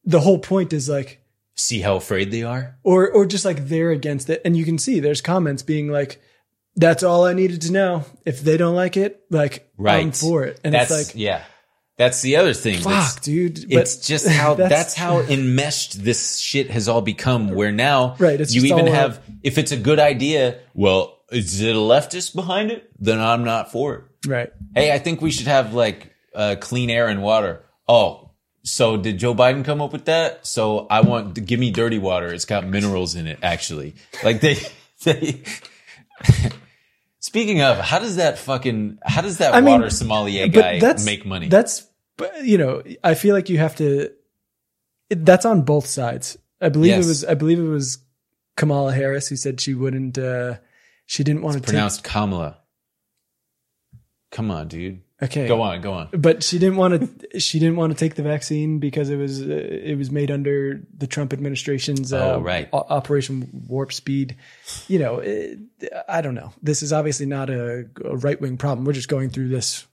[0.04, 1.21] the whole point is like,
[1.62, 2.78] See how afraid they are.
[2.84, 4.42] or, or just like they're against it.
[4.46, 6.22] And you can see there's comments being like,
[6.76, 8.06] that's all I needed to know.
[8.26, 10.02] If they don't like it, like, Right.
[10.02, 10.60] I'm for it.
[10.64, 11.44] And that's it's like, yeah.
[11.98, 12.82] That's the other thing.
[12.82, 13.70] that's- fuck, dude.
[13.70, 17.50] But it's just how that's, that's- how enmeshed this shit has all become.
[17.50, 20.60] Where now, Right, you even uh, have if it's a good idea.
[20.74, 22.90] Well, is it a leftist behind it?
[23.00, 24.28] Then I'm not for it.
[24.28, 24.52] Right.
[24.74, 27.66] Hey, I think we should have like uh, clean air and water.
[27.88, 28.31] Oh,
[28.64, 30.46] so did Joe Biden come up with that?
[30.46, 32.28] So I want give me dirty water.
[32.34, 33.40] It's got minerals in it.
[33.42, 34.58] Actually, like they
[35.04, 35.44] they.
[37.20, 41.26] Speaking of, how does that fucking how does that I mean, water sommelier guy make
[41.26, 41.48] money?
[41.50, 41.86] That's,
[42.44, 44.12] you know, I feel like you have to.
[45.10, 46.38] That's on both sides.
[46.60, 47.06] I believe Yes.
[47.06, 47.26] it was.
[47.26, 48.00] I believe it was
[48.58, 50.18] Kamala Harris who said she wouldn't.
[50.18, 50.56] uh
[51.06, 51.70] She didn't want to take.
[51.70, 52.58] pronounced Kamala.
[54.32, 55.02] Come on, dude.
[55.24, 56.10] Okay, Go on, go on.
[56.14, 57.40] But she didn't want to.
[57.40, 59.42] She didn't want to take the vaccine because it was.
[59.42, 62.12] Uh, it was made under the Trump administration's.
[62.12, 62.68] Uh, Oh, right.
[62.74, 64.36] o- Operation Warp Speed.
[64.88, 65.60] You know, it,
[66.10, 66.54] I don't know.
[66.64, 68.84] This is obviously not a, a right wing problem.
[68.84, 69.86] We're just going through this.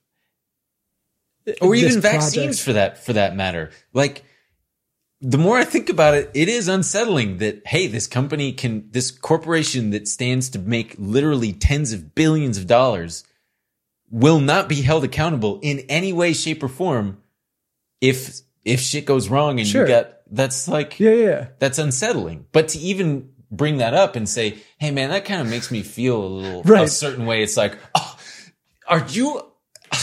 [1.61, 2.23] Or this even project.
[2.23, 3.69] vaccines for that for that matter.
[3.93, 4.23] Like
[5.21, 9.11] the more I think about it, it is unsettling that hey, this company can this
[9.11, 13.23] corporation that stands to make literally tens of billions of dollars
[14.11, 17.17] will not be held accountable in any way, shape, or form
[18.01, 19.83] if if shit goes wrong and Sure.
[19.83, 22.45] you got that's like Yeah, yeah, that's unsettling.
[22.51, 25.81] But to even bring that up and say, "Hey, man, that kind of makes me
[25.81, 28.17] feel a little a certain way," it's like, oh,
[28.87, 29.41] "Are you,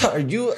[0.05, 0.55] are you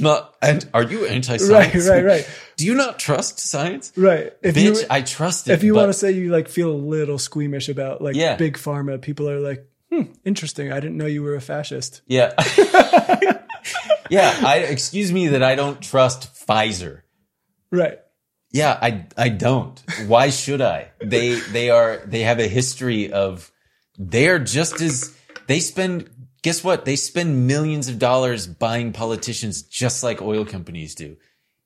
[0.00, 0.34] not?
[0.42, 1.88] And are you anti-science?
[1.88, 4.32] right, right, Do you not trust science, right.
[4.42, 4.80] If bitch?
[4.80, 5.52] you I trust it.
[5.52, 8.34] if you but- want to say you like feel a little squeamish about like Yeah.
[8.36, 9.64] big pharma, people are like,
[9.94, 10.72] hmm, interesting.
[10.72, 12.02] I didn't know you were a fascist.
[12.06, 12.32] yeah,
[14.10, 14.40] yeah.
[14.44, 17.02] I excuse me that I don't trust Pfizer.
[17.70, 17.98] Right.
[18.50, 19.82] Yeah, I I don't.
[20.06, 20.90] Why should I?
[21.02, 23.50] They they are they have a history of
[23.98, 25.16] they are just as
[25.46, 26.08] they spend
[26.42, 26.84] guess what?
[26.84, 31.16] They spend millions of dollars buying politicians just like oil companies do.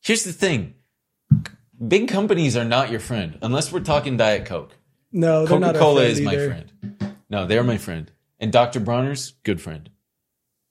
[0.01, 0.75] Here's the thing.
[1.87, 4.75] Big companies are not your friend unless we're talking Diet Coke.
[5.13, 6.73] No, they're Coca-Cola is my friend.
[7.29, 8.11] No, they're my friend.
[8.41, 8.81] And Dr.
[8.81, 9.91] Bronner's good friend.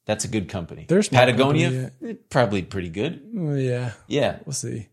[0.05, 0.86] That's a good company.
[0.88, 3.22] They're Patagonia, company, eh, probably pretty good.
[3.34, 4.39] Yeah, Yeah.
[4.45, 4.88] we'll see.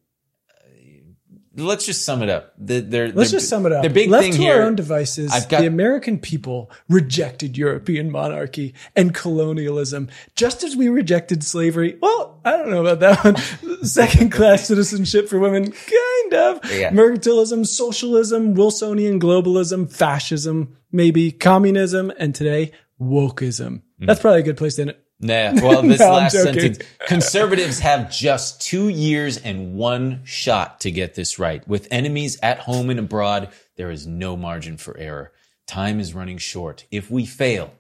[1.57, 2.53] Let's just sum it up.
[2.59, 3.85] The, their, Let's just sum it up.
[3.85, 4.57] The big Left thing to here.
[4.57, 10.89] our own devices, got- the American people rejected European monarchy and colonialism, just as we
[10.89, 11.97] rejected slavery.
[12.03, 13.37] Well, I don't know about that one.
[13.85, 16.73] Second class citizenship for women, kind of.
[16.73, 16.91] Yeah.
[16.91, 23.83] Mercantilism, socialism, Wilsonian globalism, fascism, maybe communism, and today wokeism.
[23.99, 24.07] Hmm.
[24.07, 25.05] That's probably a good place to end it.
[25.21, 26.79] Nah, well, this No, last sentence.
[27.07, 31.67] Conservatives have just two years and one shot to get this right.
[31.69, 35.33] With enemies at home and abroad, there is no margin for error.
[35.67, 36.85] Time is running short.
[36.91, 37.73] If we fail,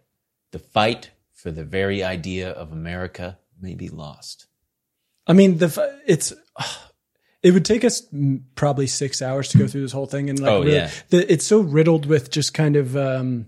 [0.52, 4.46] the fight for the very idea of America may be lost.
[5.26, 6.32] I mean, the it's
[7.44, 8.02] it would take us
[8.56, 10.90] probably six hours to go through this whole thing, and like, Oh, really- yeah.
[11.10, 13.46] the, it's so riddled with just kind of um,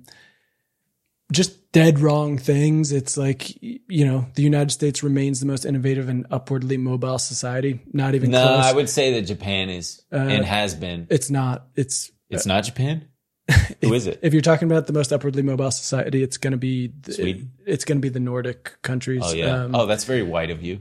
[1.32, 2.92] just dead wrong things.
[2.92, 7.80] It's like you know, the United States remains the most innovative and upwardly mobile society.
[7.92, 8.64] Not even No, close.
[8.64, 11.07] I would say that Japan is Uh, and has been.
[11.11, 11.66] it's not.
[11.74, 13.09] It's It's not Japan.
[13.80, 14.18] Who is it?
[14.22, 17.53] if you're talking about the most upwardly mobile society, it's going to be the, Sweden?
[17.64, 19.22] it's going to be the Nordic countries.
[19.24, 19.62] Oh yeah.
[19.64, 20.80] Um, oh, that's very white of you.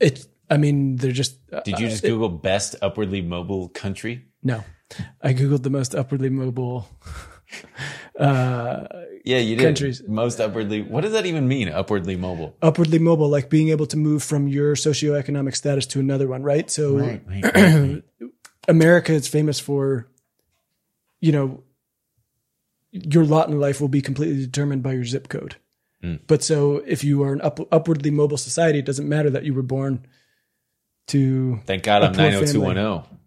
[0.00, 0.26] it.
[0.54, 1.38] I mean, they're just.
[1.52, 4.26] Uh, Did you just Google best upwardly mobile country?
[4.40, 4.62] No,
[5.20, 6.88] I googled the most upwardly mobile.
[8.18, 8.86] Uh,
[9.24, 9.64] Yeah, you did.
[9.64, 10.02] Countries.
[10.06, 10.82] Most upwardly.
[10.82, 11.68] What does that even mean?
[11.68, 12.56] Upwardly mobile.
[12.62, 16.70] upwardly mobile, like being able to move from your socioeconomic status to another one, right?
[16.70, 18.02] So right, right.
[18.68, 20.08] America is famous for,
[21.20, 21.64] you know,
[22.92, 25.56] your lot in life will be completely determined by your zip code.
[26.02, 26.20] Mm.
[26.26, 29.54] But so if you are an up, upwardly mobile society, it doesn't matter that you
[29.54, 30.06] were born
[31.08, 31.60] to.
[31.66, 33.18] Thank God I'm poor 90210.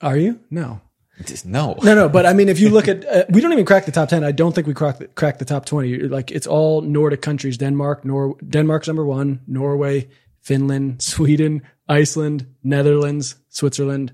[0.00, 0.40] Are you?
[0.50, 0.80] No.
[1.26, 1.76] Just- No.
[1.82, 3.92] No, no, but I mean, if you look at, uh, we don't even crack the
[3.92, 4.24] top ten.
[4.24, 5.98] I don't think we crack the, crack the top twenty.
[6.08, 10.08] Like it's all Nordic countries: Denmark, Nor Denmark's number one, Norway,
[10.40, 14.12] Finland, Sweden, Iceland, Netherlands, Switzerland,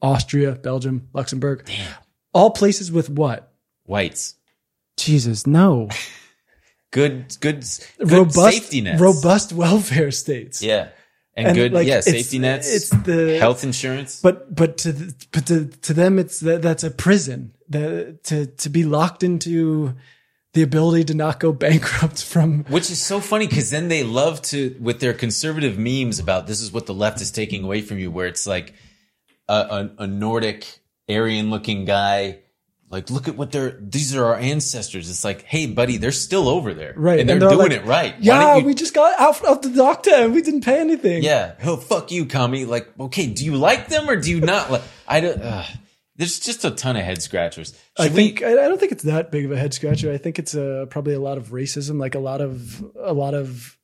[0.00, 1.68] Austria, Belgium, Luxembourg.
[2.32, 3.52] All places with what?
[3.84, 4.34] Whites.
[4.96, 5.88] Jesus, no.
[6.92, 7.64] Good, good,
[7.98, 9.00] good robust safety nets.
[9.02, 10.62] robust welfare states.
[10.62, 10.88] Yeah.
[11.36, 12.72] And, And, good, like, yeah, safety nets.
[12.74, 14.20] it's the- health insurance.
[14.22, 17.52] But but to the, but to to them it's that that's a prison.
[17.68, 19.94] The, to to be locked into
[20.54, 24.40] the ability to not go bankrupt from Which is so funny because then they love
[24.42, 27.98] to, with their conservative memes about this is what the left is taking away from
[27.98, 28.72] you, where it's like
[29.48, 30.80] a, a, a Nordic
[31.10, 32.38] Aryan looking guy.
[32.88, 35.10] Like, look at what they're, these are our ancestors.
[35.10, 36.94] It's like, hey, buddy, they're still over there.
[36.96, 38.14] right And they're, they're doing like, it right.
[38.20, 41.22] Yeah, you- we just got out of the doctor and we didn't pay anything.
[41.24, 41.54] yeah.
[41.64, 42.64] Oh, fuck you, commie.
[42.64, 45.64] Like, okay, do you like them or do you not like, I don't, uh,
[46.14, 47.76] there's just a ton of head scratchers.
[47.98, 50.12] I Should we- think I I don't think it's that big of a head scratcher.
[50.12, 53.34] I think it's uh, probably a lot of racism, like a lot of a lot
[53.34, 53.76] of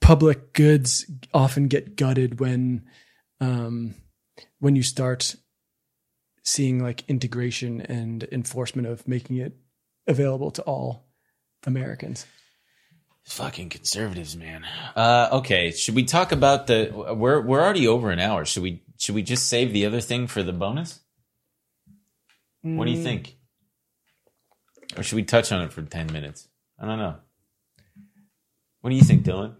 [0.00, 1.04] public goods
[1.34, 2.84] often get gutted when
[3.40, 3.94] um,
[4.60, 5.34] when you start
[6.44, 9.56] seeing like integration and enforcement of making it
[10.06, 11.06] available to all
[11.66, 12.26] Americans.
[13.24, 14.64] Fucking conservatives, man.
[14.94, 16.90] Uh, okay, should we talk about the?
[17.16, 18.44] We're we're already over an hour.
[18.44, 21.00] Should we should we just save the other thing for the bonus?
[22.62, 22.96] What do Mm.
[22.96, 23.36] you think?
[24.96, 26.48] Or should we touch on it for ten minutes?
[26.78, 27.16] I don't know.
[28.82, 29.54] What do you think, Dylan?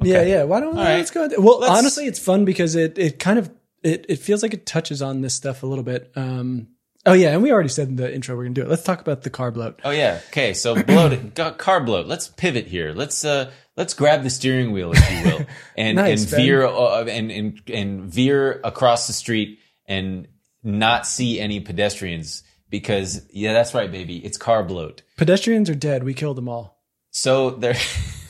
[0.00, 0.42] Yeah, yeah.
[0.44, 0.96] Why don't All right.
[0.98, 1.28] let's go?
[1.38, 3.50] Well, Let's- honestly, it's fun because it it kind of
[3.84, 6.10] it it feels like it touches on this stuff a little bit.
[6.16, 6.68] Um,
[7.06, 8.68] oh yeah, and we already said in the intro we're gonna do it.
[8.68, 9.76] Let's talk about the carb load.
[9.84, 10.20] Oh yeah.
[10.28, 12.06] Okay, so bloat, got car bloat.
[12.06, 12.92] Let's pivot here.
[12.92, 17.04] Let's uh let's grab the steering wheel, if you will, and Nice, and veer uh,
[17.04, 20.26] and and and veer across the street and
[20.62, 24.16] not see any pedestrians because yeah, that's right, baby.
[24.16, 25.02] It's car bloat.
[25.16, 26.02] Pedestrians are dead.
[26.04, 26.80] We killed them all.
[27.10, 27.76] So there,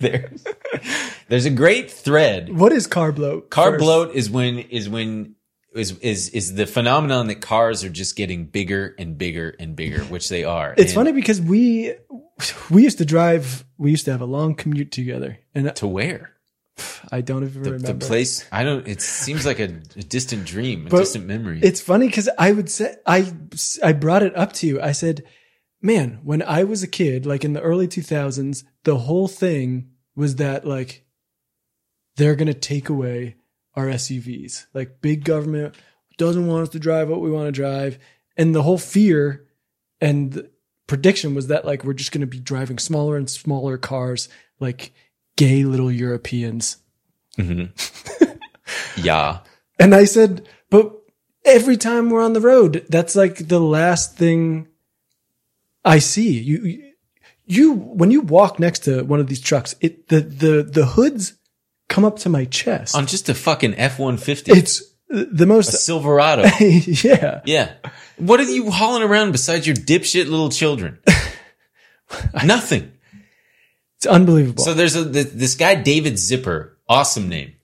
[0.00, 0.30] there,
[1.28, 2.54] there's a great thread.
[2.56, 3.50] What is car bloat?
[3.50, 3.78] Carb first?
[3.80, 5.36] bloat is when is when
[5.74, 10.00] is is is the phenomenon that cars are just getting bigger and bigger and bigger,
[10.04, 10.74] which they are.
[10.76, 11.94] It's And funny because we
[12.70, 13.64] we used to drive.
[13.78, 16.32] We used to have a long commute together, and to where
[17.10, 18.46] I don't even the, remember the place.
[18.50, 18.86] I don't.
[18.86, 21.60] It seems like a, a distant dream, a But distant memory.
[21.62, 23.32] It's funny because I would say I
[23.82, 24.80] I brought it up to you.
[24.80, 25.24] I said,
[25.82, 29.90] "Man, when I was a kid, like in the early two thousands, the whole thing
[30.14, 31.04] was that like
[32.16, 33.36] they're gonna take away
[33.74, 34.66] our SUVs.
[34.74, 35.74] Like big government
[36.18, 37.98] doesn't want us to drive what we want to drive,
[38.36, 39.46] and the whole fear
[40.00, 40.48] and
[40.86, 44.28] prediction was that like we're just gonna be driving smaller and smaller cars,
[44.58, 44.92] like
[45.36, 46.76] gay little Europeans."
[47.38, 48.30] Mm-hmm.
[49.02, 49.40] yeah,
[49.78, 50.92] And I said, but
[51.44, 54.68] every time we're on the road, that's like the last thing
[55.84, 56.38] I see.
[56.38, 56.92] You,
[57.46, 61.34] you, when you walk next to one of these trucks, it, the, the, the hoods
[61.88, 62.94] come up to my chest.
[62.94, 66.44] on just a fucking F one fifty, it's the most, Silverado.
[66.60, 67.40] yeah.
[67.44, 67.72] Yeah.
[68.16, 70.98] What are you hauling around besides your dipshit little children?
[72.44, 72.92] Nothing.
[73.96, 74.62] It's unbelievable.
[74.62, 77.54] So there's a this guy David Zipper, awesome name,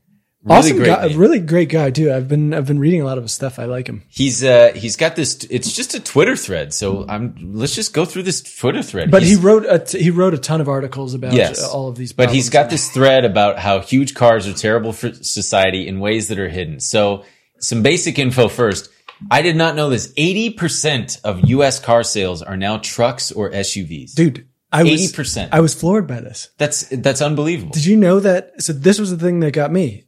[0.46, 1.18] really awesome guy, name.
[1.18, 2.12] really great guy too.
[2.12, 3.58] I've been, I've been reading a lot of his stuff.
[3.58, 4.02] I like him.
[4.08, 5.44] He's uh he's got this.
[5.50, 6.72] It's just a Twitter thread.
[6.72, 9.10] So I'm let's just go through this Twitter thread.
[9.10, 11.88] But he wrote a t- he wrote a ton of articles about yes, uh, all
[11.88, 12.12] of these.
[12.12, 16.28] But he's got this thread about how huge cars are terrible for society in ways
[16.28, 16.80] that are hidden.
[16.80, 17.24] So
[17.58, 18.90] some basic info first.
[19.30, 20.12] I did not know this.
[20.16, 21.80] Eighty percent of U.S.
[21.80, 24.14] car sales are now trucks or SUVs.
[24.14, 24.48] dude.
[24.72, 25.50] I was 80%.
[25.52, 26.50] I was floored by this.
[26.58, 27.72] That's that's unbelievable.
[27.72, 28.60] Did you know that?
[28.62, 30.05] So this was the thing that got me.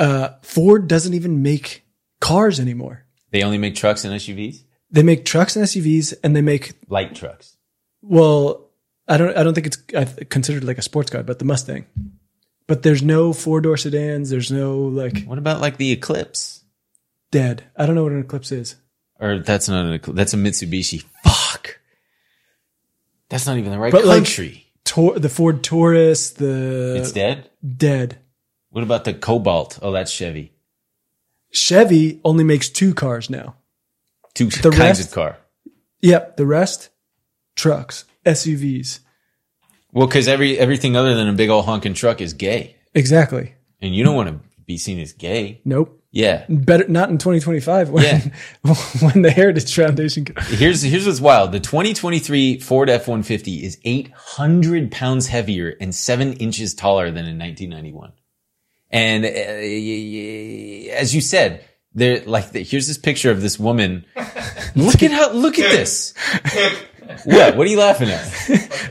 [0.00, 1.84] Uh, Ford doesn't even make
[2.20, 3.04] cars anymore.
[3.30, 7.14] They only make trucks and SUVs, They make trucks and SUVs, and they make light
[7.14, 7.56] trucks.
[8.02, 8.66] well,
[9.06, 11.84] I don't, I don't think it's considered like a sports car, but the Mustang.
[12.66, 14.30] But there's no four door sedans.
[14.30, 16.64] There's no like What about like the Eclipse?
[17.32, 17.64] dead.
[17.76, 18.76] I don't know what an Eclipse is.
[19.20, 20.16] Or that's not an Eclipse.
[20.16, 21.04] That's a Mitsubishi.
[21.24, 21.78] Fuck.
[23.28, 24.66] That's not even the right But, like, country.
[24.84, 27.50] Tor- the Ford Taurus, the it's dead.
[27.76, 28.18] dead.
[28.70, 29.78] What about the Cobalt?
[29.82, 30.52] Oh, that's Chevy.
[31.52, 33.56] Chevy only makes two cars now.
[34.34, 35.38] Two The kinds rest- of car.
[36.02, 36.90] Yep, the rest
[37.56, 39.00] trucks, SUVs.
[39.92, 43.54] Well, because every everything other than a big old honking truck is gay, Exactly.
[43.82, 45.60] and you don't want to be seen as gay.
[45.64, 45.96] Nope.
[46.12, 46.44] Yeah.
[46.48, 48.20] Better not in 2025 when Yeah.
[49.00, 50.26] when the Heritage Foundation.
[50.46, 51.52] Here's here's what's wild.
[51.52, 58.12] The 2023 Ford F150 is 800 pounds heavier and seven inches taller than in 1991.
[58.90, 61.64] And uh, as you said,
[61.94, 64.04] there like the, here's this picture of this woman.
[64.76, 66.14] look at how look at this.
[67.24, 67.56] What?
[67.56, 68.20] What are you laughing at?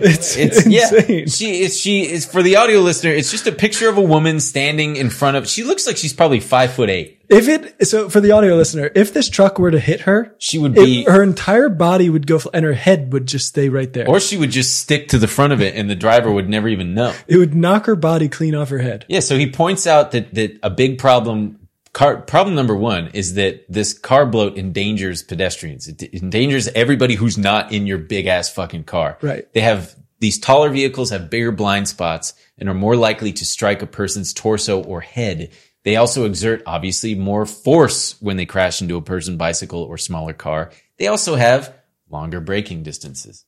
[0.01, 0.71] It's, It's insane.
[0.71, 1.25] yeah.
[1.25, 3.11] She is she is for the audio listener.
[3.11, 5.47] It's just a picture of a woman standing in front of.
[5.47, 7.18] She looks like she's probably five foot eight.
[7.29, 10.57] If it so for the audio listener, if this truck were to hit her, She
[10.57, 13.91] would it- be, her entire body would go, and her head would just stay right
[13.93, 14.07] there.
[14.09, 16.67] or she would just stick to the front of it, and the driver would never
[16.67, 17.13] even know.
[17.27, 19.05] it would knock her body clean off her head.
[19.07, 21.59] Yeah, so he points out that that a big problem
[21.93, 25.87] car problem number 1 is that this car bloat endangers pedestrians.
[25.87, 29.17] It endangers everybody who's not in your big ass fucking car.
[29.21, 29.51] Right.
[29.53, 33.81] They have these taller vehicles have bigger blind spots and are more likely to strike
[33.81, 35.49] a person's torso or head.
[35.83, 40.33] They also exert obviously more force when they crash into a person, bicycle, or smaller
[40.33, 40.71] car.
[40.97, 41.73] They also have
[42.09, 43.45] longer braking distances.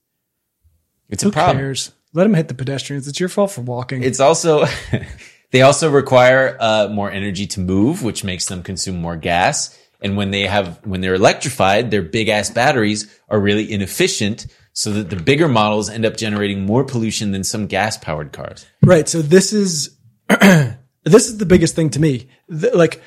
[1.09, 1.57] It's Who a problem.
[1.57, 1.91] cares?
[2.13, 3.07] Let them hit the pedestrians.
[3.07, 4.03] It's your fault for walking.
[4.03, 4.65] It's also
[5.51, 9.77] they also require uh, more energy to move, which makes them consume more gas.
[10.01, 14.91] And when they have when they're electrified, their big ass batteries are really inefficient, so
[14.93, 18.65] that the bigger models end up generating more pollution than some gas powered cars.
[18.81, 19.07] Right.
[19.07, 19.97] So this is
[21.03, 22.27] this is the biggest thing to me.
[22.47, 23.01] Like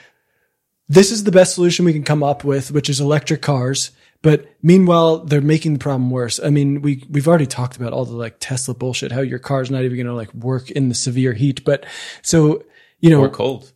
[0.88, 3.90] this is the best solution we can come up with, which is electric cars.
[4.22, 6.40] But meanwhile, they're making the problem worse.
[6.42, 9.70] I mean, we we've already talked about all the like Tesla bullshit, how your car's
[9.70, 11.64] not even going to like work in the severe heat.
[11.64, 11.84] But
[12.22, 12.64] so
[13.00, 13.73] you know, Or cold.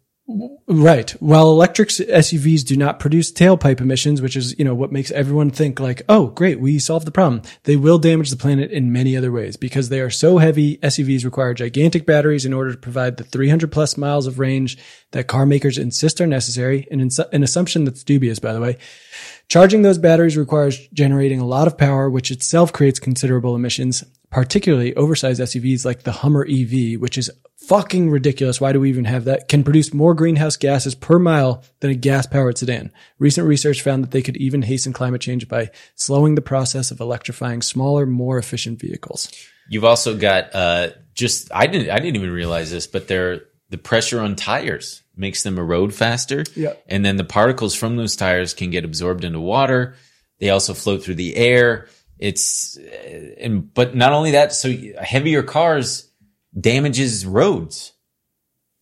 [0.67, 1.11] Right.
[1.23, 5.51] While electric SUVs do not produce tailpipe emissions, which is, you know, what makes everyone
[5.51, 7.41] think like, oh, great, we solved the problem.
[7.65, 10.77] They will damage the planet in many other ways because they are so heavy.
[10.79, 14.77] SUVs require gigantic batteries in order to provide the 300 plus miles of range
[15.13, 16.87] that car makers insist are necessary.
[16.91, 18.77] An, ins- an assumption that's dubious, by the way.
[19.49, 24.95] Charging those batteries requires generating a lot of power, which itself creates considerable emissions, particularly
[24.95, 27.31] oversized SUVs like the Hummer EV, which is
[27.69, 28.61] fucking ridiculous.
[28.61, 29.49] Why do we even have that?
[29.49, 32.91] Can produce more greenhouse gases per mile than a gas powered sedan.
[33.19, 37.01] Recent research found that they could even hasten climate change by slowing the process of
[37.01, 39.31] electrifying smaller, more efficient vehicles.
[39.69, 43.79] You've also got uh, just I didn't I didn't even realize this, but they're the
[43.79, 46.45] pressure on tires makes them erode faster.
[46.55, 46.73] Yeah.
[46.87, 49.97] And then the particles from those tires can get absorbed into water.
[50.39, 51.89] They also float through the air.
[52.19, 52.79] It's
[53.39, 56.08] and but not only that, so heavier cars
[56.59, 57.93] damages roads.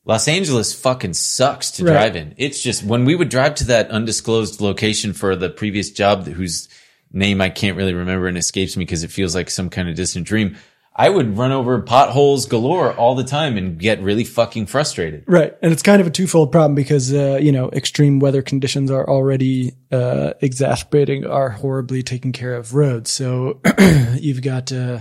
[0.05, 1.93] Los Angeles fucking sucks to Right.
[1.93, 2.35] drive in.
[2.37, 6.69] It's just when we would drive to that undisclosed location for the previous job whose
[7.12, 9.97] name I can't really remember and escapes me because it feels like some kind of
[9.97, 10.57] distant dream.
[10.99, 15.25] I would run over potholes galore all the time and get really fucking frustrated.
[15.27, 15.55] Right.
[15.61, 19.07] And it's kind of a twofold problem because, uh, you know, extreme weather conditions are
[19.09, 23.11] already, uh, exacerbating our horribly taken care of roads.
[23.11, 23.61] So
[24.19, 25.01] you've got, uh,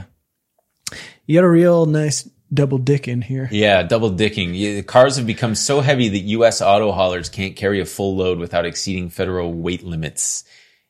[1.28, 3.47] you got a real nice double dick in here.
[3.51, 4.51] Yeah, double dicking.
[4.53, 6.61] Yeah, cars have become so heavy that U.S.
[6.61, 10.43] auto haulers can't carry a full load without exceeding federal weight limits.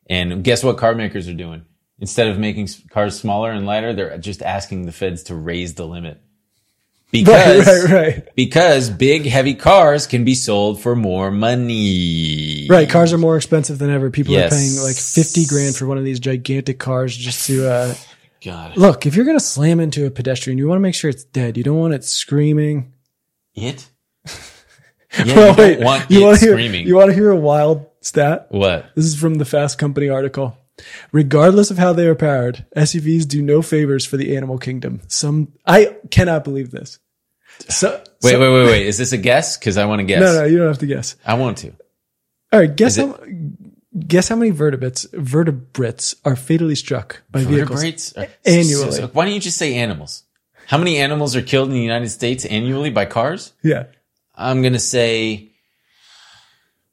[0.07, 1.65] And guess what car makers are doing?
[1.99, 5.85] Instead of making cars smaller and lighter, they're just asking the feds to raise the
[5.85, 6.21] limit.
[7.11, 8.35] Because, Right, right, right.
[8.35, 12.67] because big, heavy cars can be sold for more money.
[12.69, 12.89] Right.
[12.89, 14.09] Cars are more expensive than ever.
[14.11, 14.51] People Yes.
[14.51, 17.95] are paying like 50 grand for one of these gigantic cars just to, uh,
[18.45, 18.77] God.
[18.77, 21.23] look, if you're going to slam into a pedestrian, you want to make sure it's
[21.25, 21.57] dead.
[21.57, 22.93] You don't want it screaming.
[23.53, 23.87] It?
[25.17, 26.85] Yeah, you Well, don't want you wanna hear, screaming.
[26.87, 28.47] you want to hear a wild stat?
[28.49, 28.87] what?
[28.95, 30.57] This is from the Fast Company article.
[31.13, 34.99] Regardless of how they are powered, SUVs do no favors for the animal kingdom.
[35.07, 36.99] Some, I cannot believe this.
[37.69, 38.87] So, Wait, so- wait, wait, wait.
[38.87, 39.57] Is this a guess?
[39.57, 40.19] Because I want to guess.
[40.19, 41.15] No, no, you don't have to guess.
[41.25, 41.71] I want to.
[42.51, 43.17] All right, guess how,
[43.97, 48.13] guess how many vertebrates, vertebrates are fatally struck by vehicles Vertebrates?
[48.45, 48.91] Annually.
[48.91, 50.23] So- so why don't you just say animals?
[50.67, 53.53] How many animals are killed in the United States annually by cars?
[53.61, 53.83] Yeah.
[54.35, 55.51] I'm to say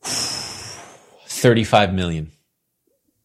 [0.05, 2.33] 35 million.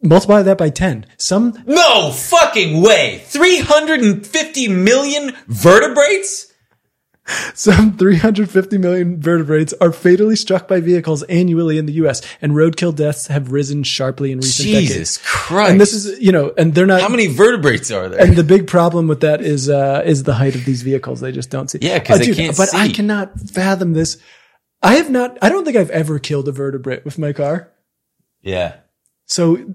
[0.02, 1.06] Multiply that by 10.
[1.18, 3.24] Some, No fucking way.
[3.26, 6.52] 350 million vertebrates?
[7.54, 12.96] some 350 million vertebrates are fatally struck by vehicles annually in the US and roadkill
[12.96, 14.88] deaths have risen sharply in recent decades.
[14.90, 15.72] Jesus Christ.
[15.72, 18.22] And this is, you know, and they're not, How many vertebrates are there?
[18.22, 21.20] and the big problem with that is uh is the height of these vehicles.
[21.20, 21.80] They just don't see.
[21.82, 24.18] Yeah, 'cause they dude, can't But I cannot fathom this.
[24.82, 25.38] I have not.
[25.42, 27.72] I don't think I've ever killed a vertebrate with my car.
[28.42, 28.76] yeah.
[29.26, 29.74] So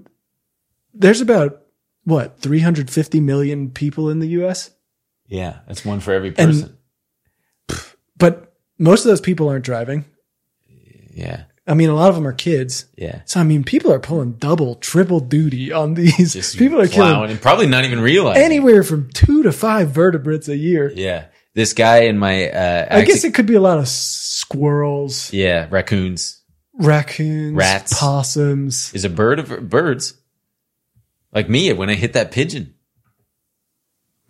[0.93, 1.61] there's about
[2.05, 4.71] what 350 million people in the U.S.
[5.27, 5.59] Yeah.
[5.67, 6.77] That's one for every person.
[8.17, 10.05] But most of those people aren't driving.
[11.13, 11.43] yeah.
[11.65, 12.87] I mean, a lot of them are kids.
[12.97, 13.21] Yeah.
[13.25, 16.33] So I mean, people are pulling double, triple duty on these.
[16.33, 18.43] Just people are killing and probably not even realizing.
[18.43, 20.91] anywhere from two to five vertebrates a year.
[20.93, 21.25] Yeah.
[21.53, 25.67] This guy in my, uh, I guess it could be a lot of squirrels, Yeah,
[25.69, 27.97] raccoons raccoons, Rats.
[27.99, 28.93] possums.
[28.93, 30.15] is a bird of birds.
[31.31, 32.73] Like me when I hit that pigeon.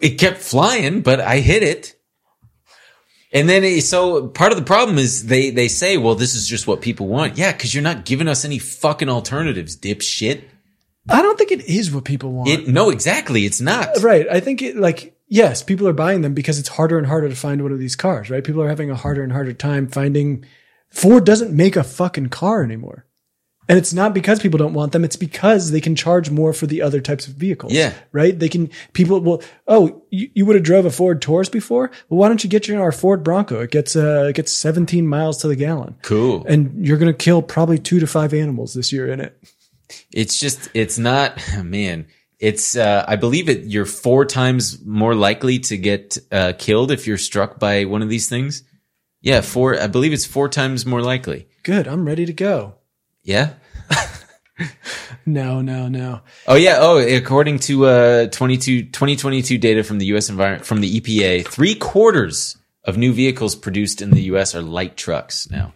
[0.00, 1.95] it kept flying, but I hit it.
[3.32, 6.46] And then it, so part of the problem is they they say, well, this is
[6.46, 7.36] just what people want.
[7.36, 10.44] Yeah, because you're not giving us any fucking alternatives, dipshit.
[11.08, 12.50] I don't think it is what people want.
[12.50, 13.96] It no, exactly, it's not.
[13.96, 14.26] Uh, right.
[14.30, 17.36] I think it like yes, people are buying them because it's harder and harder to
[17.36, 18.44] find one of these cars, right?
[18.44, 20.44] People are having a harder and harder time finding
[20.90, 23.05] Ford doesn't make a fucking car anymore.
[23.68, 26.66] And it's not because people don't want them, it's because they can charge more for
[26.66, 27.72] the other types of vehicles.
[27.72, 27.92] Yeah.
[28.12, 28.38] Right?
[28.38, 31.90] They can people will oh, you, you would have drove a Ford Taurus before?
[32.08, 33.60] Well, why don't you get your our Ford Bronco?
[33.60, 35.96] It gets uh it gets 17 miles to the gallon.
[36.02, 36.44] Cool.
[36.46, 39.36] And you're going to kill probably 2 to 5 animals this year in it.
[40.12, 42.06] It's just, it's not, man.
[42.38, 43.64] It's, uh, I believe it.
[43.64, 48.08] You're four times more likely to get uh, killed if you're struck by one of
[48.08, 48.62] these things.
[49.22, 49.80] Yeah, four.
[49.80, 51.48] I believe it's four times more likely.
[51.62, 51.88] Good.
[51.88, 52.74] I'm ready to go.
[53.26, 53.54] Yeah.
[55.28, 56.20] No, no, no.
[56.46, 56.76] Oh yeah.
[56.80, 60.30] Oh, according to uh 22, 2022 data from the U.S.
[60.30, 64.54] environment from the EPA, three quarters of new vehicles produced in the U.S.
[64.54, 65.74] are light trucks now.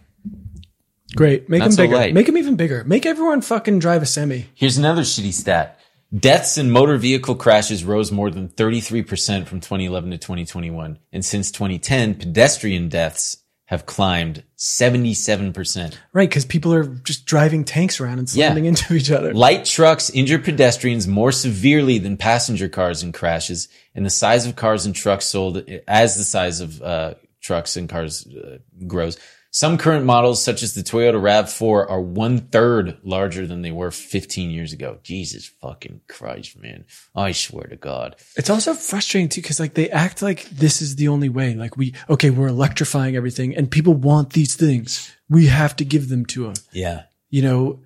[1.17, 1.49] Great.
[1.49, 1.95] Make Not them so bigger.
[1.97, 2.13] light.
[2.13, 2.85] Make them even bigger.
[2.85, 4.45] Make everyone fucking drive a semi.
[4.55, 5.77] Here's another shitty stat.
[6.17, 10.97] Deaths in motor vehicle crashes rose more than 33% from 2011 to 2021.
[11.11, 13.37] And since 2010, pedestrian deaths
[13.71, 15.95] have climbed 77%.
[16.11, 16.29] Right.
[16.29, 18.69] Cause people are just driving tanks around and slamming Yeah.
[18.71, 19.33] into each other.
[19.33, 24.57] Light trucks injure pedestrians more severely than passenger cars in crashes, and the size of
[24.57, 29.17] cars and trucks sold as the size of uh, trucks and cars uh, grows.
[29.53, 33.91] Some current models, such as the Toyota RAV4, are one third larger than they were
[33.91, 34.99] 15 years ago.
[35.03, 36.85] Jesus fucking Christ, man!
[37.13, 38.15] I swear to God.
[38.37, 39.41] It's also frustrating too.
[39.41, 41.53] Cause like they act like this is the only way.
[41.53, 45.11] Like we, okay, we're electrifying everything and people want these things.
[45.29, 46.53] We have to give them to them.
[46.71, 47.03] Yeah.
[47.29, 47.79] You know,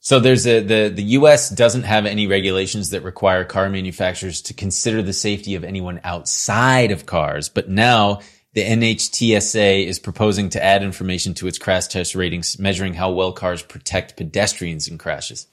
[0.00, 1.50] So there's a the the U.S.
[1.50, 6.92] doesn't have any regulations that require car manufacturers to consider the safety of anyone outside
[6.92, 8.20] of cars, but now
[8.54, 13.32] the NHTSA is proposing to add information to its crash test ratings, measuring how well
[13.32, 15.48] cars protect pedestrians in crashes.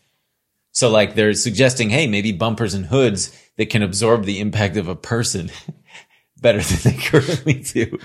[0.72, 4.88] So like they're suggesting, hey, maybe bumpers and hoods that can absorb the impact of
[4.88, 5.52] a person
[6.42, 7.98] better than they currently do.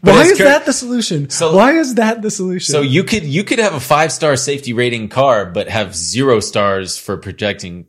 [0.00, 1.28] But why is cur- that the solution?
[1.30, 2.72] So- why is that the solution?
[2.72, 6.38] so you could you could have a five star safety rating car, but have zero
[6.38, 7.86] stars for projecting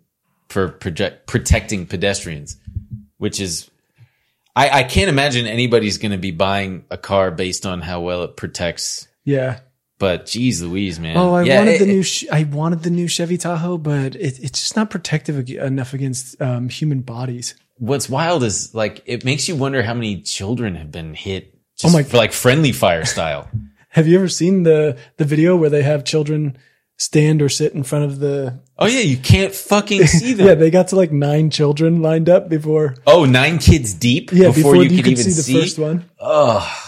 [0.50, 2.58] for project protecting pedestrians,
[3.18, 3.70] which is
[4.60, 8.24] I, I can't imagine anybody's going to be buying a car based on how well
[8.24, 9.08] it protects.
[9.26, 9.60] yeah.
[10.00, 11.18] But geez, Louise, man.
[11.18, 12.04] Oh, I Yeah, wanted it- the new.
[12.32, 16.70] I wanted the new Chevy Tahoe, but it, it's just not protective enough against um,
[16.70, 17.54] human bodies.
[17.80, 21.54] what's wild is like it makes you wonder how many children have been hit.
[21.78, 23.50] Just Oh my- for like friendly fire style.
[23.90, 26.58] Have you ever seen the the video where they have children
[27.00, 28.60] stand or sit in front of the?
[28.78, 30.46] Oh yeah, you can't fucking see them.
[30.46, 32.96] Yeah, they got to like nine children lined up before.
[33.08, 35.80] oh, nine kids deep Yeah, before, before, you, you, could, could even see the first
[35.80, 36.06] one.
[36.20, 36.86] Oh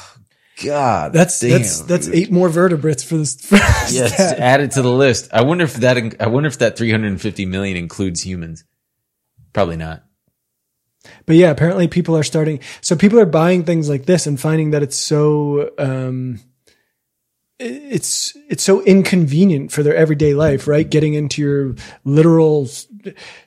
[0.64, 1.52] god, That's damn.
[1.58, 3.34] that's that's eight more vertebrates for this.
[3.46, 4.38] For this Yes, stat.
[4.40, 5.30] add it to the list.
[5.34, 6.22] I wonder if that.
[6.22, 8.64] I wonder if that 350 million includes humans.
[9.54, 10.04] Probably not.
[11.26, 12.60] But yeah, apparently people are starting.
[12.82, 16.40] So people are buying things like this and finding that it's so um,
[17.62, 20.90] it's it's so inconvenient for their everyday life, right?
[20.90, 22.68] Getting into your literal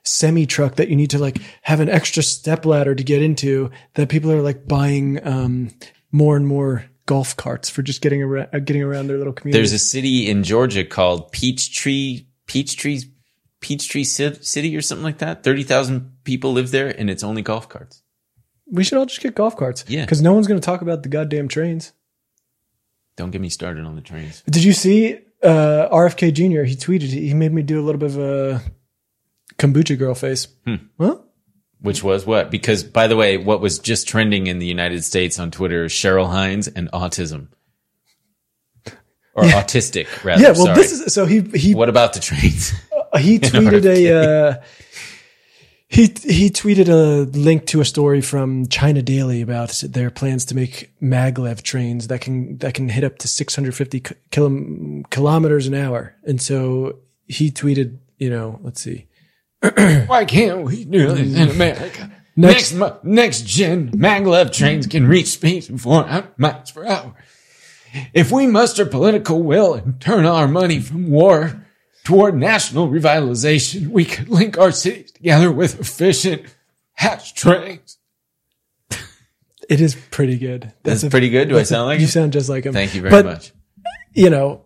[0.03, 3.70] semi truck that you need to like have an extra step ladder to get into.
[3.95, 5.70] That people are like buying um,
[6.12, 9.59] more and more golf carts for just getting around getting around their little community.
[9.59, 13.01] There's a city in Georgia called Peachtree, Peachtree,
[13.61, 15.43] Peachtree Ci- City or something like that.
[15.43, 18.03] Thirty thousand people live there, and it's only golf carts.
[18.70, 20.03] we should all just get golf carts, Yeah.
[20.03, 21.93] because no one's going to talk about the goddamn trains.
[23.16, 24.43] Don't get me started on the trains.
[24.49, 26.65] Did you see uh, RFK Jr.?
[26.65, 27.09] He tweeted.
[27.09, 28.62] He made me do a little bit of a
[29.59, 30.49] kombucha girl face.
[30.66, 30.77] Hmm.
[30.99, 31.19] Huh?
[31.81, 32.51] Which was what?
[32.51, 35.93] Because by the way, what was just trending in the United States on Twitter is
[35.93, 37.49] Cheryl Hines and autism.
[39.36, 40.41] Or autistic, rather.
[40.41, 40.49] Yeah.
[40.53, 40.77] Well, sorry.
[40.77, 42.73] this is so he he what about the trains?
[43.19, 44.62] he tweeted a uh,
[45.95, 50.57] he he tweeted a link to a story from China Daily about their plans to
[50.57, 55.75] make maglev trains that can that can hit up to 650 ki- kilo, kilometers an
[55.75, 56.16] hour.
[56.25, 56.99] And so
[57.29, 59.07] he tweeted, you know, let's see.
[59.62, 62.11] Why can't we do this in America?
[62.35, 67.15] Next, mo- next gen maglev trains can reach speeds of 400 miles per hour.
[68.12, 71.64] If we muster political will and turn our money from war
[72.05, 76.43] toward national revitalization, we could link our cities together with efficient
[76.93, 77.98] hatch trains.
[79.68, 80.72] It is pretty good.
[80.82, 81.48] That's a- pretty good.
[81.48, 82.10] Do I sound like you it?
[82.10, 82.74] sound just like him?
[82.74, 83.52] Thank you very But, much.
[84.12, 84.64] You know,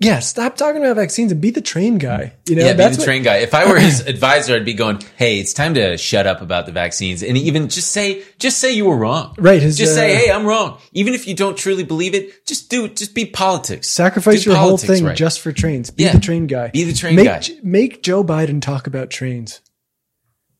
[0.00, 0.18] yeah.
[0.20, 2.34] Stop talking about vaccines and be the train guy.
[2.48, 3.38] You know, Yeah, be that's the train guy.
[3.38, 6.66] If I were his advisor, I'd be going, "Hey, it's time to shut up about
[6.66, 9.34] the vaccines, and even just say, just say you were wrong.
[9.38, 10.78] Right, his, just say, uh, hey, I'm wrong.
[10.92, 12.96] Even if you don't truly believe it, just do it.
[12.96, 13.88] Just be politics.
[13.88, 15.16] Sacrifice Do your whole thing right.
[15.16, 15.90] just for trains.
[15.90, 16.12] Be Yeah.
[16.12, 16.68] the train guy.
[16.68, 17.42] Be the train make, guy.
[17.62, 19.60] Make Joe Biden talk about trains.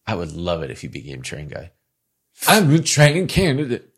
[0.07, 1.73] I would love it if he became train guy.
[2.47, 3.93] I'm a train candidate.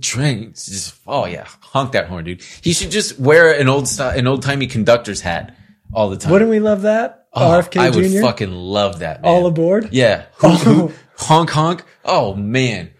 [0.00, 0.66] Trains.
[0.66, 2.42] Just oh yeah, honk that horn, dude.
[2.62, 5.56] He should just wear an old style, an old timey conductor's hat
[5.92, 6.32] all the time.
[6.32, 7.26] Wouldn't we love that?
[7.32, 8.20] Oh, RFK I would Jr.
[8.22, 9.22] fucking love that.
[9.22, 9.30] Man.
[9.30, 9.90] all aboard.
[9.92, 10.26] Yeah.
[10.42, 10.56] Oh.
[10.56, 11.84] Hoot, hoot, honk honk.
[12.04, 12.90] Oh man.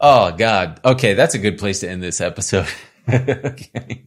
[0.00, 0.80] Oh god.
[0.84, 2.66] Okay, that's a good place to end this episode.
[3.08, 4.06] okay.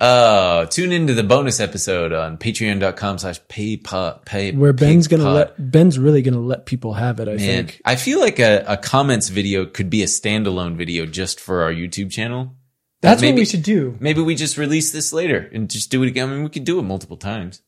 [0.00, 4.24] Uh, tune into the bonus episode on patreon.com slash paypod.
[4.24, 7.28] Pay, Where Ben's gonna let Ben's really gonna let people have it.
[7.28, 7.82] I Man, think.
[7.84, 11.72] I feel like a, a comments video could be a standalone video just for our
[11.72, 12.54] YouTube channel.
[13.00, 13.96] That's what we should do.
[14.00, 16.28] Maybe we just release this later and just do it again.
[16.28, 17.62] I mean, we could do it multiple times.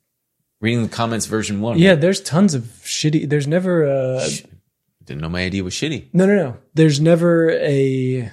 [0.60, 1.78] Reading the comments version one.
[1.78, 3.28] Yeah, there's tons of shitty.
[3.28, 4.26] There's never a
[5.04, 6.08] Didn't know my idea was shitty.
[6.12, 6.56] no, no, no.
[6.74, 8.30] There's never a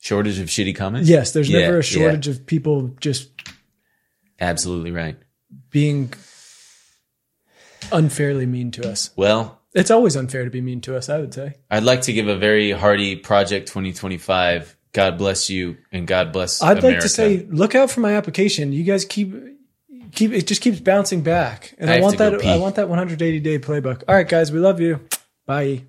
[0.00, 1.08] Shortage of shitty comments?
[1.08, 1.32] yes.
[1.32, 3.30] There's Yeah, never a shortage of people just
[4.40, 5.16] Absolutely right.
[5.70, 6.12] being
[7.92, 9.10] unfairly mean to us.
[9.16, 11.08] Well, It's always unfair to be mean to us.
[11.08, 11.54] I would say.
[11.70, 14.76] I'd like to give a very hearty Project 2025.
[14.92, 18.72] God bless you and God bless I'd like to say, look out for my application.
[18.72, 19.32] You guys keep
[20.12, 22.44] keep it just keeps bouncing back, and I I, want that.
[22.44, 24.02] I want that 180 day playbook.
[24.08, 25.00] All right, guys, we love you.
[25.46, 25.82] Bye.